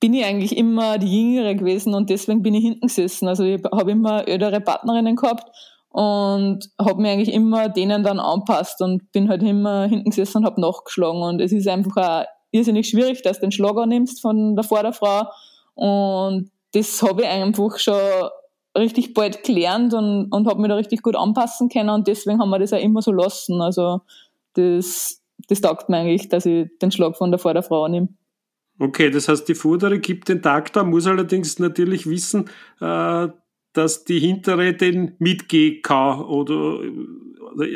[0.00, 3.28] bin ich eigentlich immer die Jüngere gewesen und deswegen bin ich hinten gesessen.
[3.28, 5.44] Also ich habe immer ältere Partnerinnen gehabt
[5.88, 10.44] und habe mir eigentlich immer denen dann anpasst und bin halt immer hinten gesessen und
[10.44, 11.22] habe nachgeschlagen.
[11.22, 12.24] Und es ist einfach auch
[12.56, 15.28] irrsinnig schwierig, dass du den Schlag annimmst von der Vorderfrau.
[15.74, 18.28] Und das habe ich einfach schon
[18.76, 22.50] richtig bald gelernt und, und habe mich da richtig gut anpassen können und deswegen haben
[22.50, 23.60] wir das auch immer so lassen.
[23.60, 24.02] Also
[24.54, 28.08] das, das taugt mir eigentlich, dass ich den Schlag von der Vorderfrau annehme.
[28.78, 33.28] Okay, das heißt, die Vordere gibt den Tag da, muss allerdings natürlich wissen, äh,
[33.72, 36.80] dass die Hintere den mitgehen kann oder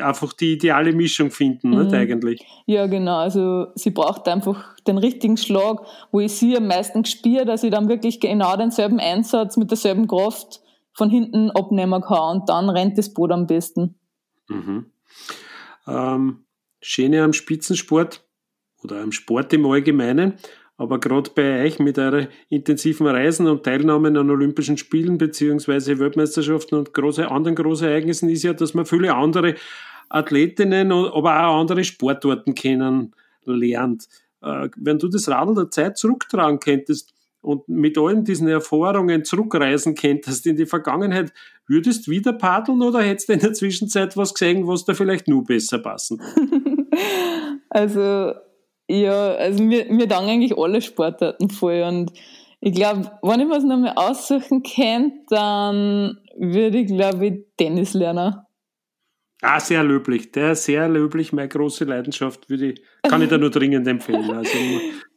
[0.03, 1.95] einfach die ideale Mischung finden, nicht Mhm.
[1.95, 2.47] eigentlich.
[2.67, 3.19] Ja, genau.
[3.19, 5.81] Also sie braucht einfach den richtigen Schlag,
[6.13, 10.07] wo ich sie am meisten spüre, dass ich dann wirklich genau denselben Einsatz mit derselben
[10.07, 10.61] Kraft
[10.93, 13.95] von hinten abnehmen kann und dann rennt das Boot am besten.
[14.49, 14.87] Mhm.
[15.87, 16.45] Ähm,
[16.83, 18.25] Schöne am Spitzensport
[18.83, 20.35] oder am Sport im Allgemeinen,
[20.81, 26.79] aber gerade bei euch mit euren intensiven Reisen und Teilnahmen an Olympischen Spielen beziehungsweise Weltmeisterschaften
[26.79, 29.57] und große, anderen Großereignissen ist ja, dass man viele andere
[30.09, 34.09] Athletinnen, aber auch andere Sportarten kennenlernt.
[34.40, 37.12] Äh, wenn du das Radl der Zeit zurücktragen könntest
[37.43, 41.31] und mit allen diesen Erfahrungen zurückreisen könntest in die Vergangenheit,
[41.66, 45.29] würdest du wieder paddeln oder hättest du in der Zwischenzeit was gesehen, was da vielleicht
[45.29, 46.23] nur besser passen?
[47.73, 48.33] Also,
[48.90, 51.83] ja, also mir, mir dann eigentlich alle Sportarten voll.
[51.83, 52.12] Und
[52.61, 57.94] ich glaube, wenn ich mir es nochmal aussuchen könnte, dann würde ich, glaube ich, Tennis
[57.94, 58.35] lernen.
[59.42, 60.33] Ah, sehr löblich.
[60.33, 61.33] Der ist sehr löblich.
[61.33, 64.31] Meine große Leidenschaft würde ich, kann ich da nur dringend empfehlen.
[64.31, 64.59] Also,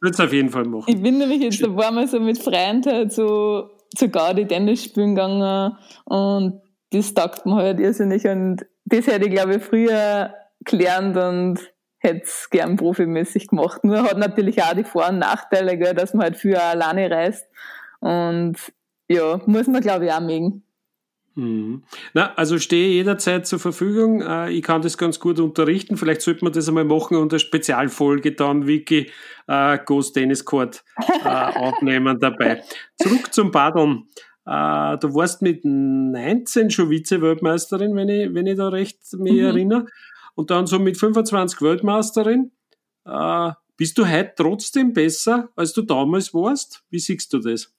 [0.00, 0.84] würde es auf jeden Fall machen.
[0.86, 4.84] Ich bin nämlich jetzt ein paar Mal so mit Freunden halt so zu Gaudi Tennis
[4.84, 6.60] spielen gegangen und
[6.90, 10.32] das taugt mir halt irrsinnig und das hätte ich, glaube ich, früher
[10.64, 11.58] gelernt und
[12.04, 13.82] hätte es gern profimäßig gemacht.
[13.82, 17.46] Nur hat natürlich auch die Vor- und Nachteile, gell, dass man halt auch alleine reist
[18.00, 18.56] und
[19.08, 20.62] ja, muss man, glaube ich, auch mögen.
[21.36, 21.82] Mhm.
[22.12, 24.22] Na, also stehe jederzeit zur Verfügung.
[24.22, 25.96] Äh, Ich kann das ganz gut unterrichten.
[25.96, 29.10] Vielleicht sollte man das einmal machen und eine Spezialfolge dann Wiki
[29.48, 30.84] äh, Ghost Tennis Court
[31.24, 32.62] äh, aufnehmen dabei.
[33.02, 34.04] Zurück zum Paddeln.
[34.46, 39.38] Äh, du warst mit 19 schon Vize-Weltmeisterin, wenn ich, wenn ich da recht mich Mhm.
[39.40, 39.86] erinnere.
[40.34, 42.52] Und dann so mit 25 Weltmeisterin.
[43.06, 46.82] Äh, bist du heute trotzdem besser, als du damals warst?
[46.90, 47.72] Wie siehst du das?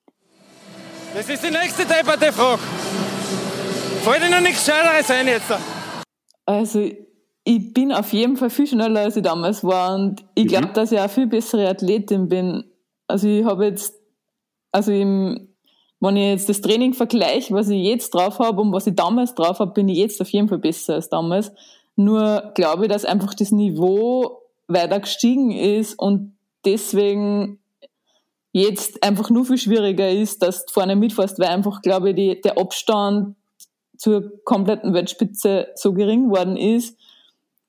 [1.14, 2.62] Das ist die nächste depperte Frage.
[4.04, 5.52] Fällt dir noch nichts Schöneres ein jetzt?
[6.46, 6.92] Also
[7.46, 10.74] ich bin auf jeden Fall viel schneller, als ich damals war und ich glaube, mhm.
[10.74, 12.66] dass ich auch viel bessere Athletin bin.
[13.08, 13.96] Also ich habe jetzt,
[14.72, 15.48] also im,
[16.00, 19.34] wenn ich jetzt das Training vergleiche, was ich jetzt drauf habe und was ich damals
[19.36, 21.52] drauf habe, bin ich jetzt auf jeden Fall besser als damals.
[21.96, 27.60] Nur glaube ich, dass einfach das Niveau weiter gestiegen ist und deswegen
[28.52, 32.42] jetzt einfach nur viel schwieriger ist, dass du vorne mitfährst, weil einfach, glaube ich, die,
[32.42, 33.36] der Abstand
[33.98, 36.98] zur kompletten Weltspitze so gering worden ist,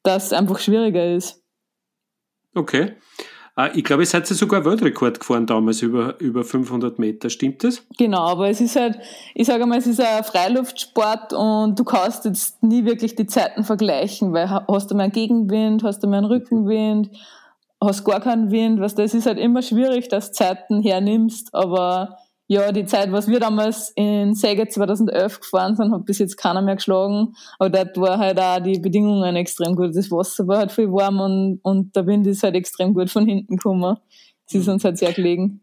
[0.03, 1.43] dass es einfach schwieriger ist.
[2.55, 2.95] Okay.
[3.59, 7.31] Ah, ich glaube, es hat ja sogar Weltrekord gefahren damals über, über 500 Meter.
[7.31, 7.83] Stimmt das?
[7.97, 8.99] Genau, aber es ist halt,
[9.35, 13.65] ich sage mal, es ist ein Freiluftsport und du kannst jetzt nie wirklich die Zeiten
[13.65, 17.11] vergleichen, weil hast du mal einen Gegenwind, hast du mal einen Rückenwind,
[17.83, 22.19] hast gar keinen Wind, was das ist halt immer schwierig, dass du Zeiten hernimmst, aber
[22.49, 26.63] ja, die Zeit, was wir damals in Säge 2011 gefahren sind, hat bis jetzt keiner
[26.63, 27.35] mehr geschlagen.
[27.59, 29.97] Aber dort war halt auch die Bedingungen extrem gut.
[29.97, 33.27] Das Wasser war halt viel warm und, und der Wind ist halt extrem gut von
[33.27, 33.97] hinten gekommen.
[34.47, 35.61] Das ist uns halt sehr gelegen.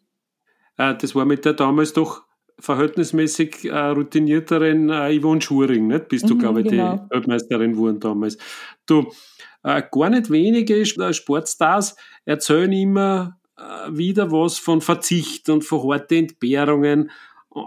[0.78, 2.24] Äh, das war mit der damals doch
[2.60, 6.10] verhältnismäßig äh, routinierteren äh, Yvonne Schuring, nicht?
[6.10, 6.98] Bist du, mhm, glaube ich, genau.
[6.98, 8.38] die Weltmeisterin geworden damals.
[8.86, 9.12] Du,
[9.63, 13.38] äh, gar nicht wenige äh, Sportstars erzählen immer,
[13.91, 17.12] wieder was von Verzicht und von harten Entbehrungen.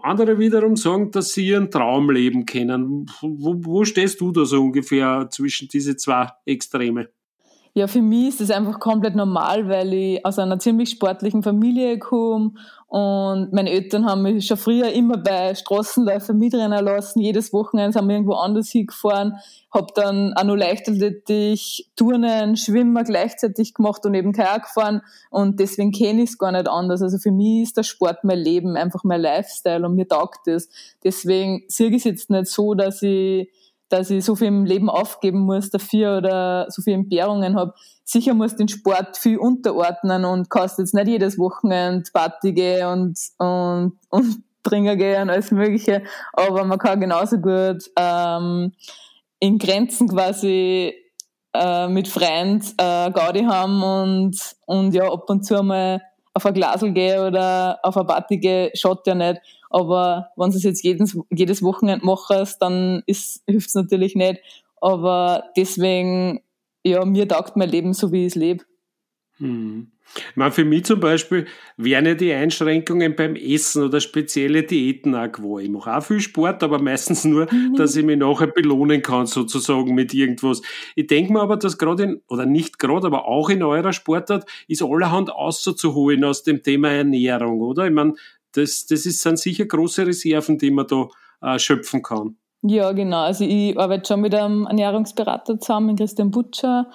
[0.03, 3.07] Andere wiederum sagen, dass sie ihren Traum leben können.
[3.21, 7.09] Wo, wo stehst du da so ungefähr zwischen diese zwei Extreme?
[7.77, 11.99] Ja, für mich ist das einfach komplett normal, weil ich aus einer ziemlich sportlichen Familie
[11.99, 12.53] komme
[12.89, 17.21] und meine Eltern haben mich schon früher immer bei Straßenläufen mitrennen lassen.
[17.21, 19.35] Jedes Wochenende sind wir irgendwo anders hingefahren.
[19.71, 21.61] Hab dann auch noch Leichtathletik,
[21.97, 25.03] Turnen, Schwimmen gleichzeitig gemacht und eben Kajak gefahren.
[25.29, 27.03] Und deswegen kenne ich es gar nicht anders.
[27.03, 30.71] Also für mich ist der Sport mein Leben, einfach mein Lifestyle und mir taugt es.
[31.05, 33.51] Deswegen sehe ich es jetzt nicht so, dass ich
[33.89, 37.75] dass ich so viel im Leben aufgeben muss dafür oder so viel Entbehrungen habe.
[38.05, 43.19] Sicher muss den Sport viel unterordnen und kannst jetzt nicht jedes Wochenende Party gehen und,
[43.39, 48.73] und, und trinken gehen und alles Mögliche, aber man kann genauso gut ähm,
[49.39, 50.93] in Grenzen quasi
[51.55, 56.03] äh, mit Freunden äh, Gaudi haben und, und ja ab und zu mal
[56.35, 59.41] auf ein Glasel gehe oder auf eine Party gehe, schaut ja nicht.
[59.71, 64.41] Aber wenn du es jetzt jedes, jedes Wochenende machst, dann hilft es natürlich nicht.
[64.81, 66.41] Aber deswegen,
[66.85, 68.65] ja, mir taugt mein Leben so, wie ich es lebe.
[69.39, 69.93] Hm.
[70.15, 75.15] Ich meine, für mich zum Beispiel wären ja die Einschränkungen beim Essen oder spezielle Diäten
[75.15, 75.65] auch geworden.
[75.65, 77.75] Ich mache auch viel Sport, aber meistens nur, mhm.
[77.75, 80.63] dass ich mich nachher belohnen kann, sozusagen mit irgendwas.
[80.95, 84.49] Ich denke mir aber, dass gerade in, oder nicht gerade, aber auch in eurer Sportart
[84.69, 87.87] ist allerhand auszuholen aus dem Thema Ernährung, oder?
[87.87, 88.15] Ich meine,
[88.57, 91.09] das, das ist, sind sicher große Reserven, die man da
[91.43, 92.37] äh, schöpfen kann.
[92.63, 93.23] Ja, genau.
[93.23, 96.89] Also ich arbeite schon mit einem Ernährungsberater zusammen, Christian Butcher.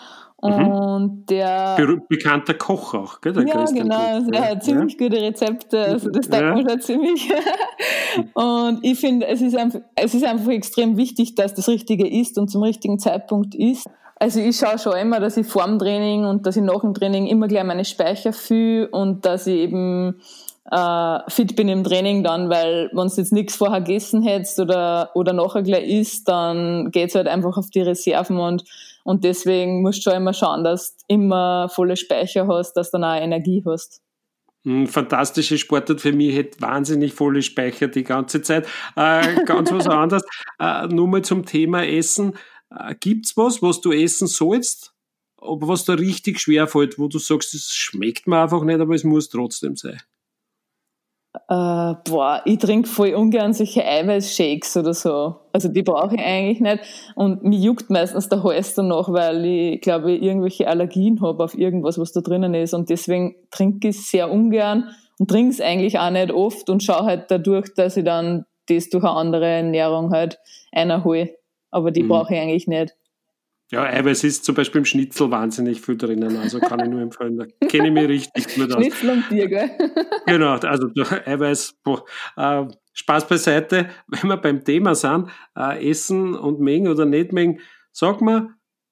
[0.44, 0.68] Mhm.
[0.68, 1.76] Und der.
[1.78, 3.34] Be bekannter Koch auch, gell?
[3.34, 4.20] Der ja, Christian genau.
[4.20, 4.34] Butcher.
[4.34, 5.08] Er hat ziemlich ja.
[5.08, 5.80] gute Rezepte.
[5.80, 6.56] Also das ja.
[6.56, 7.32] mir schon ziemlich.
[8.34, 12.40] und ich finde, es ist einfach, es ist einfach extrem wichtig, dass das Richtige ist
[12.40, 13.88] und zum richtigen Zeitpunkt ist.
[14.16, 16.94] Also ich schaue schon immer, dass ich vor dem Training und dass ich nach dem
[16.94, 20.22] Training immer gleich meine Speicher fühle und dass ich eben
[20.70, 25.12] äh, fit bin im Training dann, weil wenn du jetzt nichts vorher gegessen hättest oder,
[25.16, 28.64] oder nachher gleich isst, dann geht's halt einfach auf die Reserven und,
[29.04, 33.00] und deswegen musst du schon immer schauen, dass du immer volle Speicher hast, dass du
[33.00, 34.02] dann auch Energie hast.
[34.64, 38.68] Hm, fantastische Sportart für mich, hätte wahnsinnig volle Speicher die ganze Zeit.
[38.96, 40.24] Äh, ganz was anderes.
[40.60, 42.34] Äh, nur mal zum Thema Essen.
[42.70, 44.94] Äh, gibt's was, was du essen sollst,
[45.38, 48.94] aber was da richtig schwer fällt, wo du sagst, es schmeckt mir einfach nicht, aber
[48.94, 50.00] es muss trotzdem sein?
[51.52, 55.36] Äh, boah, ich trinke voll ungern solche Eiweißshakes oder so.
[55.52, 57.12] Also die brauche ich eigentlich nicht.
[57.16, 61.58] Und mir juckt meistens der Hals danach, weil ich glaube, ich irgendwelche Allergien habe auf
[61.58, 62.74] irgendwas, was da drinnen ist.
[62.74, 66.84] Und deswegen trinke ich es sehr ungern und trinke es eigentlich auch nicht oft und
[66.84, 70.40] schaue halt dadurch, dass ich dann das durch eine andere Ernährung halt
[70.72, 71.36] einerhole.
[71.70, 72.08] Aber die mhm.
[72.08, 72.96] brauche ich eigentlich nicht.
[73.72, 77.38] Ja, Eiweiß ist zum Beispiel im Schnitzel wahnsinnig viel drinnen, also kann ich nur empfehlen.
[77.38, 78.84] Da kenne ich mich richtig gut aus.
[78.84, 79.72] Schnitzel und Bier, gell?
[80.26, 80.88] genau, also
[81.26, 82.04] Eiweiß, boah,
[82.36, 83.90] äh, Spaß beiseite.
[84.08, 87.62] Wenn wir beim Thema sind, äh, Essen und Mengen oder nicht Mengen,
[87.94, 88.50] sag mal,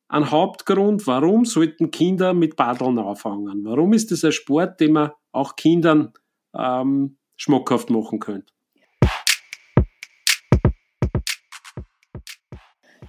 [0.07, 3.65] ein Hauptgrund, warum sollten Kinder mit Badeln anfangen?
[3.65, 6.13] Warum ist das ein Sport, den man auch Kindern
[6.57, 8.53] ähm, schmackhaft machen könnte?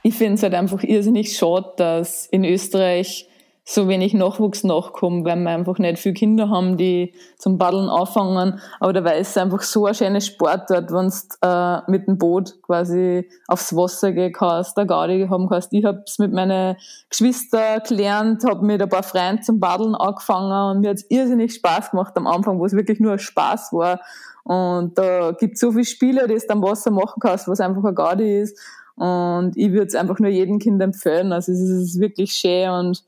[0.03, 3.29] Ich finde es halt einfach irrsinnig schade, dass in Österreich
[3.65, 8.61] so wenig Nachwuchs nachkommen, weil wir einfach nicht viele Kinder haben, die zum Paddeln anfangen.
[8.81, 12.61] Aber dabei ist es einfach so ein schönes Sportart, wenn du äh, mit dem Boot
[12.63, 15.73] quasi aufs Wasser gehen kannst, eine Gaudi haben kannst.
[15.73, 16.77] Ich habe es mit meinen
[17.11, 21.55] Geschwistern gelernt, habe mit ein paar Freunden zum Paddeln angefangen und mir hat es irrsinnig
[21.55, 24.01] Spaß gemacht am Anfang, wo es wirklich nur Spaß war.
[24.43, 27.85] Und da gibt es so viele Spiele, die du am Wasser machen kannst, was einfach
[27.85, 28.59] ein Gaudi ist.
[29.01, 31.33] Und ich würde es einfach nur jedem Kind empfehlen.
[31.33, 33.03] Also es ist wirklich schön und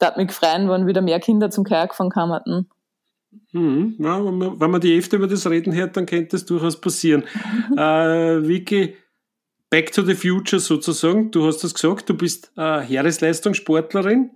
[0.00, 2.68] da mich freuen, wenn wieder mehr Kinder zum Kajak fahren kommen.
[3.52, 3.94] Mhm.
[4.00, 6.80] Ja, wenn, man, wenn man die öfter über das Reden hört, dann könnte das durchaus
[6.80, 7.22] passieren.
[7.76, 8.96] äh, Vicky,
[9.68, 11.30] back to the future sozusagen.
[11.30, 14.32] Du hast das gesagt, du bist äh, Heeresleistungssportlerin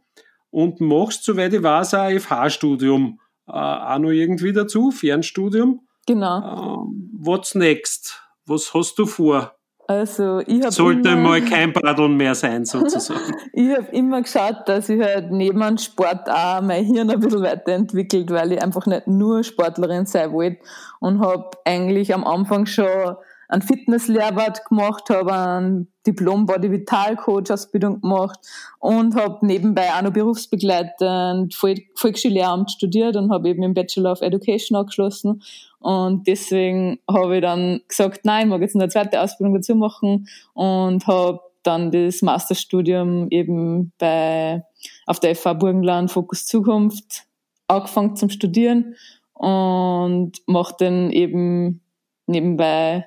[0.50, 3.18] und machst, soweit ich weiß, ein FH-Studium
[3.48, 5.80] äh, auch noch irgendwie dazu, Fernstudium.
[6.06, 6.84] Genau.
[6.84, 8.22] Ähm, what's next?
[8.46, 9.56] Was hast du vor?
[9.86, 13.20] Also ich Sollte immer, mal kein Paddeln mehr sein, sozusagen.
[13.52, 17.42] ich habe immer geschaut, dass ich halt neben dem Sport auch mein Hirn ein bisschen
[17.42, 20.58] weiterentwickelt, weil ich einfach nicht nur Sportlerin sein wollte
[21.00, 23.16] und habe eigentlich am Anfang schon
[23.48, 28.38] einen Fitnesslehrwart gemacht, habe einen Diplom Body Vital Coach Ausbildung gemacht
[28.78, 34.76] und habe nebenbei auch noch berufsbegleitend Volksschullehramt studiert und habe eben im Bachelor of Education
[34.76, 35.42] abgeschlossen
[35.84, 40.26] und deswegen habe ich dann gesagt, nein, ich mag jetzt eine zweite Ausbildung dazu machen.
[40.54, 44.64] Und habe dann das Masterstudium eben bei
[45.04, 47.26] auf der FH Burgenland Fokus Zukunft
[47.68, 48.94] angefangen zum Studieren
[49.34, 51.82] und mache dann eben
[52.26, 53.06] nebenbei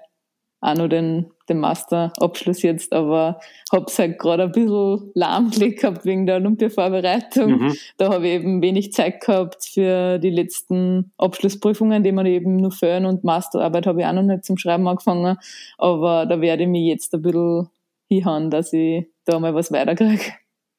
[0.62, 3.40] auch noch den, den Masterabschluss jetzt, aber
[3.72, 7.60] hab's halt gerade ein bisschen lahmgelegt gehabt wegen der Olympiavorbereitung.
[7.60, 7.76] Mhm.
[7.98, 12.72] Da habe ich eben wenig Zeit gehabt für die letzten Abschlussprüfungen, die man eben nur
[12.72, 15.38] fehlen und Masterarbeit habe ich auch noch nicht zum Schreiben angefangen,
[15.78, 17.70] aber da werde ich mich jetzt ein bisschen
[18.10, 20.34] hinhauen, dass ich da mal was weiterkriege.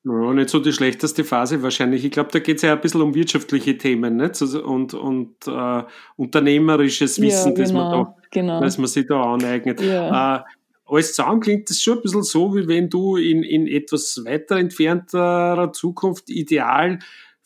[0.04, 2.04] Ja, nicht so die schlechteste Phase wahrscheinlich.
[2.04, 4.40] Ich glaube, da geht es ja ein bisschen um wirtschaftliche Themen nicht?
[4.40, 5.82] und, und äh,
[6.16, 8.60] unternehmerisches Wissen, ja, genau, das, man genau, da, genau.
[8.60, 9.80] das man sich da aneignet.
[9.80, 10.36] Ja.
[10.36, 10.42] Äh,
[10.88, 14.56] alles zusammen klingt das schon ein bisschen so, wie wenn du in, in etwas weiter
[14.56, 16.98] entfernterer Zukunft ideal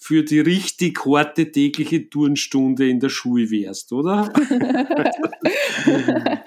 [0.03, 4.33] für die richtig harte tägliche Turnstunde in der Schule wärst, oder?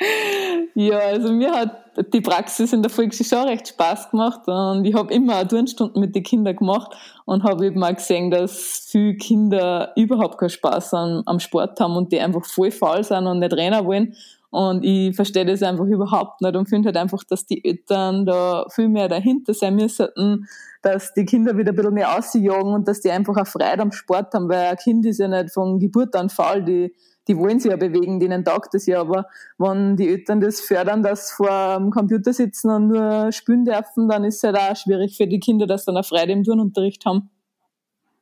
[0.76, 4.94] ja, also mir hat die Praxis in der Volksschule schon recht Spaß gemacht und ich
[4.94, 9.94] habe immer Turnstunden mit den Kindern gemacht und habe eben auch gesehen, dass viele Kinder
[9.96, 13.54] überhaupt keinen Spaß am, am Sport haben und die einfach voll faul sind und nicht
[13.54, 14.18] rennen wollen.
[14.56, 18.66] Und ich verstehe das einfach überhaupt nicht und finde halt einfach, dass die Eltern da
[18.70, 20.48] viel mehr dahinter sein müssten,
[20.82, 23.92] dass die Kinder wieder ein bisschen mehr ausjagen und dass die einfach auch Freude am
[23.92, 26.96] Sport haben, weil ein Kind ist ja nicht von Geburt an faul, die
[27.28, 29.26] die wollen sich ja bewegen, denen taugt das ja, aber
[29.58, 34.08] wenn die Eltern das fördern, dass sie vor dem Computer sitzen und nur spielen dürfen,
[34.08, 36.44] dann ist es halt auch schwierig für die Kinder, dass sie dann eine Freude im
[36.44, 37.30] Turnunterricht haben.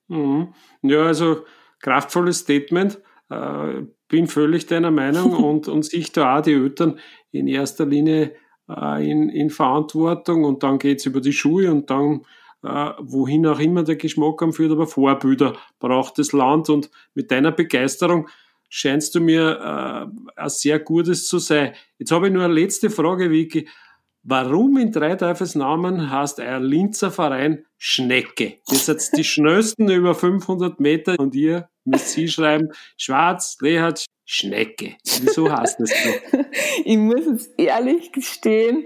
[0.08, 0.54] Mhm.
[0.82, 1.44] Ja, also
[1.82, 3.00] kraftvolles Statement.
[3.30, 3.84] Äh,
[4.14, 7.00] bin völlig deiner Meinung und, und sich da auch die Eltern
[7.32, 8.36] in erster Linie
[8.70, 12.22] äh, in, in Verantwortung und dann geht's über die Schule und dann
[12.62, 17.52] äh, wohin auch immer der Geschmack anführt, aber Vorbilder braucht das Land und mit deiner
[17.52, 18.30] Begeisterung
[18.70, 21.74] scheinst du mir äh, ein sehr gutes zu sein.
[21.98, 23.68] Jetzt habe ich nur eine letzte Frage, Vicky.
[24.22, 25.18] Warum in drei
[25.56, 28.60] Namen heißt euer Linzer Verein Schnecke?
[28.72, 34.96] Ihr seid die schnellsten über 500 Meter und ihr müsst sie schreiben, Schwarz, Lehat, Schnecke.
[35.22, 36.38] Wieso heißt das so?
[36.86, 38.86] ich muss jetzt ehrlich gestehen,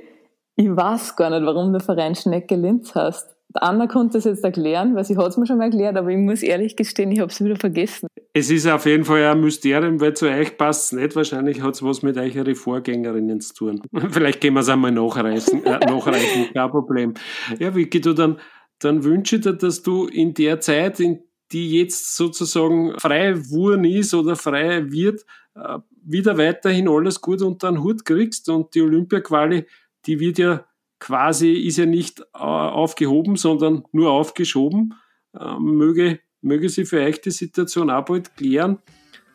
[0.56, 3.38] ich weiß gar nicht, warum der Verein Schnecke Linz heißt.
[3.54, 6.18] Anna konnte es jetzt erklären, weil sie hat es mir schon mal erklärt, aber ich
[6.18, 8.08] muss ehrlich gestehen, ich habe es wieder vergessen.
[8.34, 11.16] Es ist auf jeden Fall ein Mysterium, weil zu euch passt es nicht.
[11.16, 13.82] Wahrscheinlich hat es was mit euren Vorgängerinnen zu tun.
[14.12, 17.14] Vielleicht gehen wir es einmal nachreichen, äh, nachreichen, kein Problem.
[17.60, 18.39] Ja, Vicky, du, dann,
[18.80, 23.86] dann wünsche ich dir, dass du in der Zeit, in die jetzt sozusagen frei wurden
[23.86, 25.26] ist oder frei wird,
[25.56, 29.66] äh, wieder weiterhin alles gut unter den Hut kriegst und die Olympia-Quali,
[30.06, 30.66] die wird ja
[31.00, 34.93] quasi ist ja nicht äh, aufgehoben, sondern nur aufgeschoben.
[35.38, 38.80] Äh, möge, möge sie für euch die Situation auch bald klären.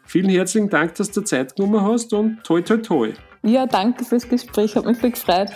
[0.04, 3.12] Vielen herzlichen Dank, dass du Zeit genommen hast und toi toi toi.
[3.44, 5.50] Ja, danke fürs Gespräch, hat mich viel gefreut.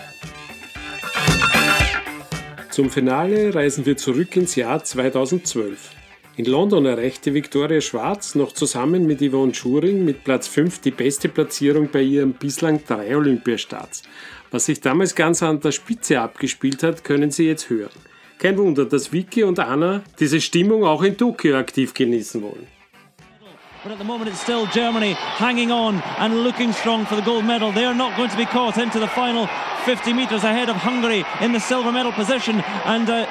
[2.70, 5.95] Zum Finale reisen wir zurück ins Jahr 2012.
[6.39, 11.30] In London erreichte Viktoria Schwarz noch zusammen mit Yvonne Schuring mit Platz 5 die beste
[11.30, 14.03] Platzierung bei ihren bislang drei Olympiastarts.
[14.51, 17.89] Was sich damals ganz an der Spitze abgespielt hat, können Sie jetzt hören.
[18.39, 22.66] Kein Wunder, dass Vicky und Anna diese Stimmung auch in Tokio aktiv genießen wollen.
[23.82, 27.47] But at the moment, it's still Germany hanging on and looking strong for the gold
[27.47, 27.72] medal.
[27.72, 29.49] They are not going to be caught into the final
[29.87, 32.62] 50 metres ahead of Hungary in the silver medal position.
[32.84, 33.26] And uh,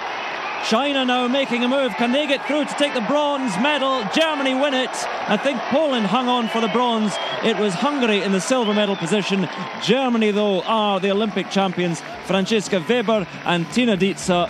[0.64, 1.94] China now making a move.
[1.96, 4.04] Can they get through to take the bronze medal?
[4.14, 4.90] Germany win it.
[5.28, 7.14] I think Poland hung on for the bronze.
[7.44, 9.48] It was Hungary in the silver medal position.
[9.84, 12.02] Germany, though, are the Olympic champions.
[12.26, 14.50] Franziska Weber and Tina Dietzer.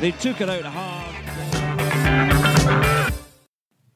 [0.00, 1.14] They took it out hard.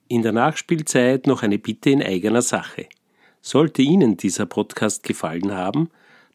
[0.09, 2.87] In der Nachspielzeit noch eine Bitte in eigener Sache.
[3.43, 5.91] Sollte Ihnen dieser Podcast gefallen haben,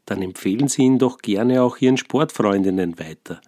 [0.05, 3.41] dann empfehlen Sie ihn doch gerne auch Ihren Sportfreundinnen weiter.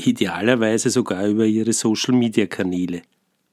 [0.00, 3.02] Idealerweise sogar über Ihre Social-Media-Kanäle.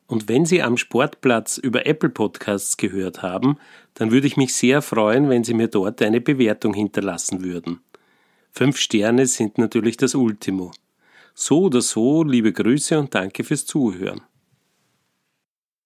[0.06, 3.58] Und wenn Sie am Sportplatz über Apple Podcasts gehört haben,
[3.96, 7.80] dann würde ich mich sehr freuen, wenn Sie mir dort eine Bewertung hinterlassen würden.
[8.52, 10.72] Fünf Sterne sind natürlich das Ultimo.
[11.34, 14.22] So oder so, liebe Grüße und danke fürs Zuhören.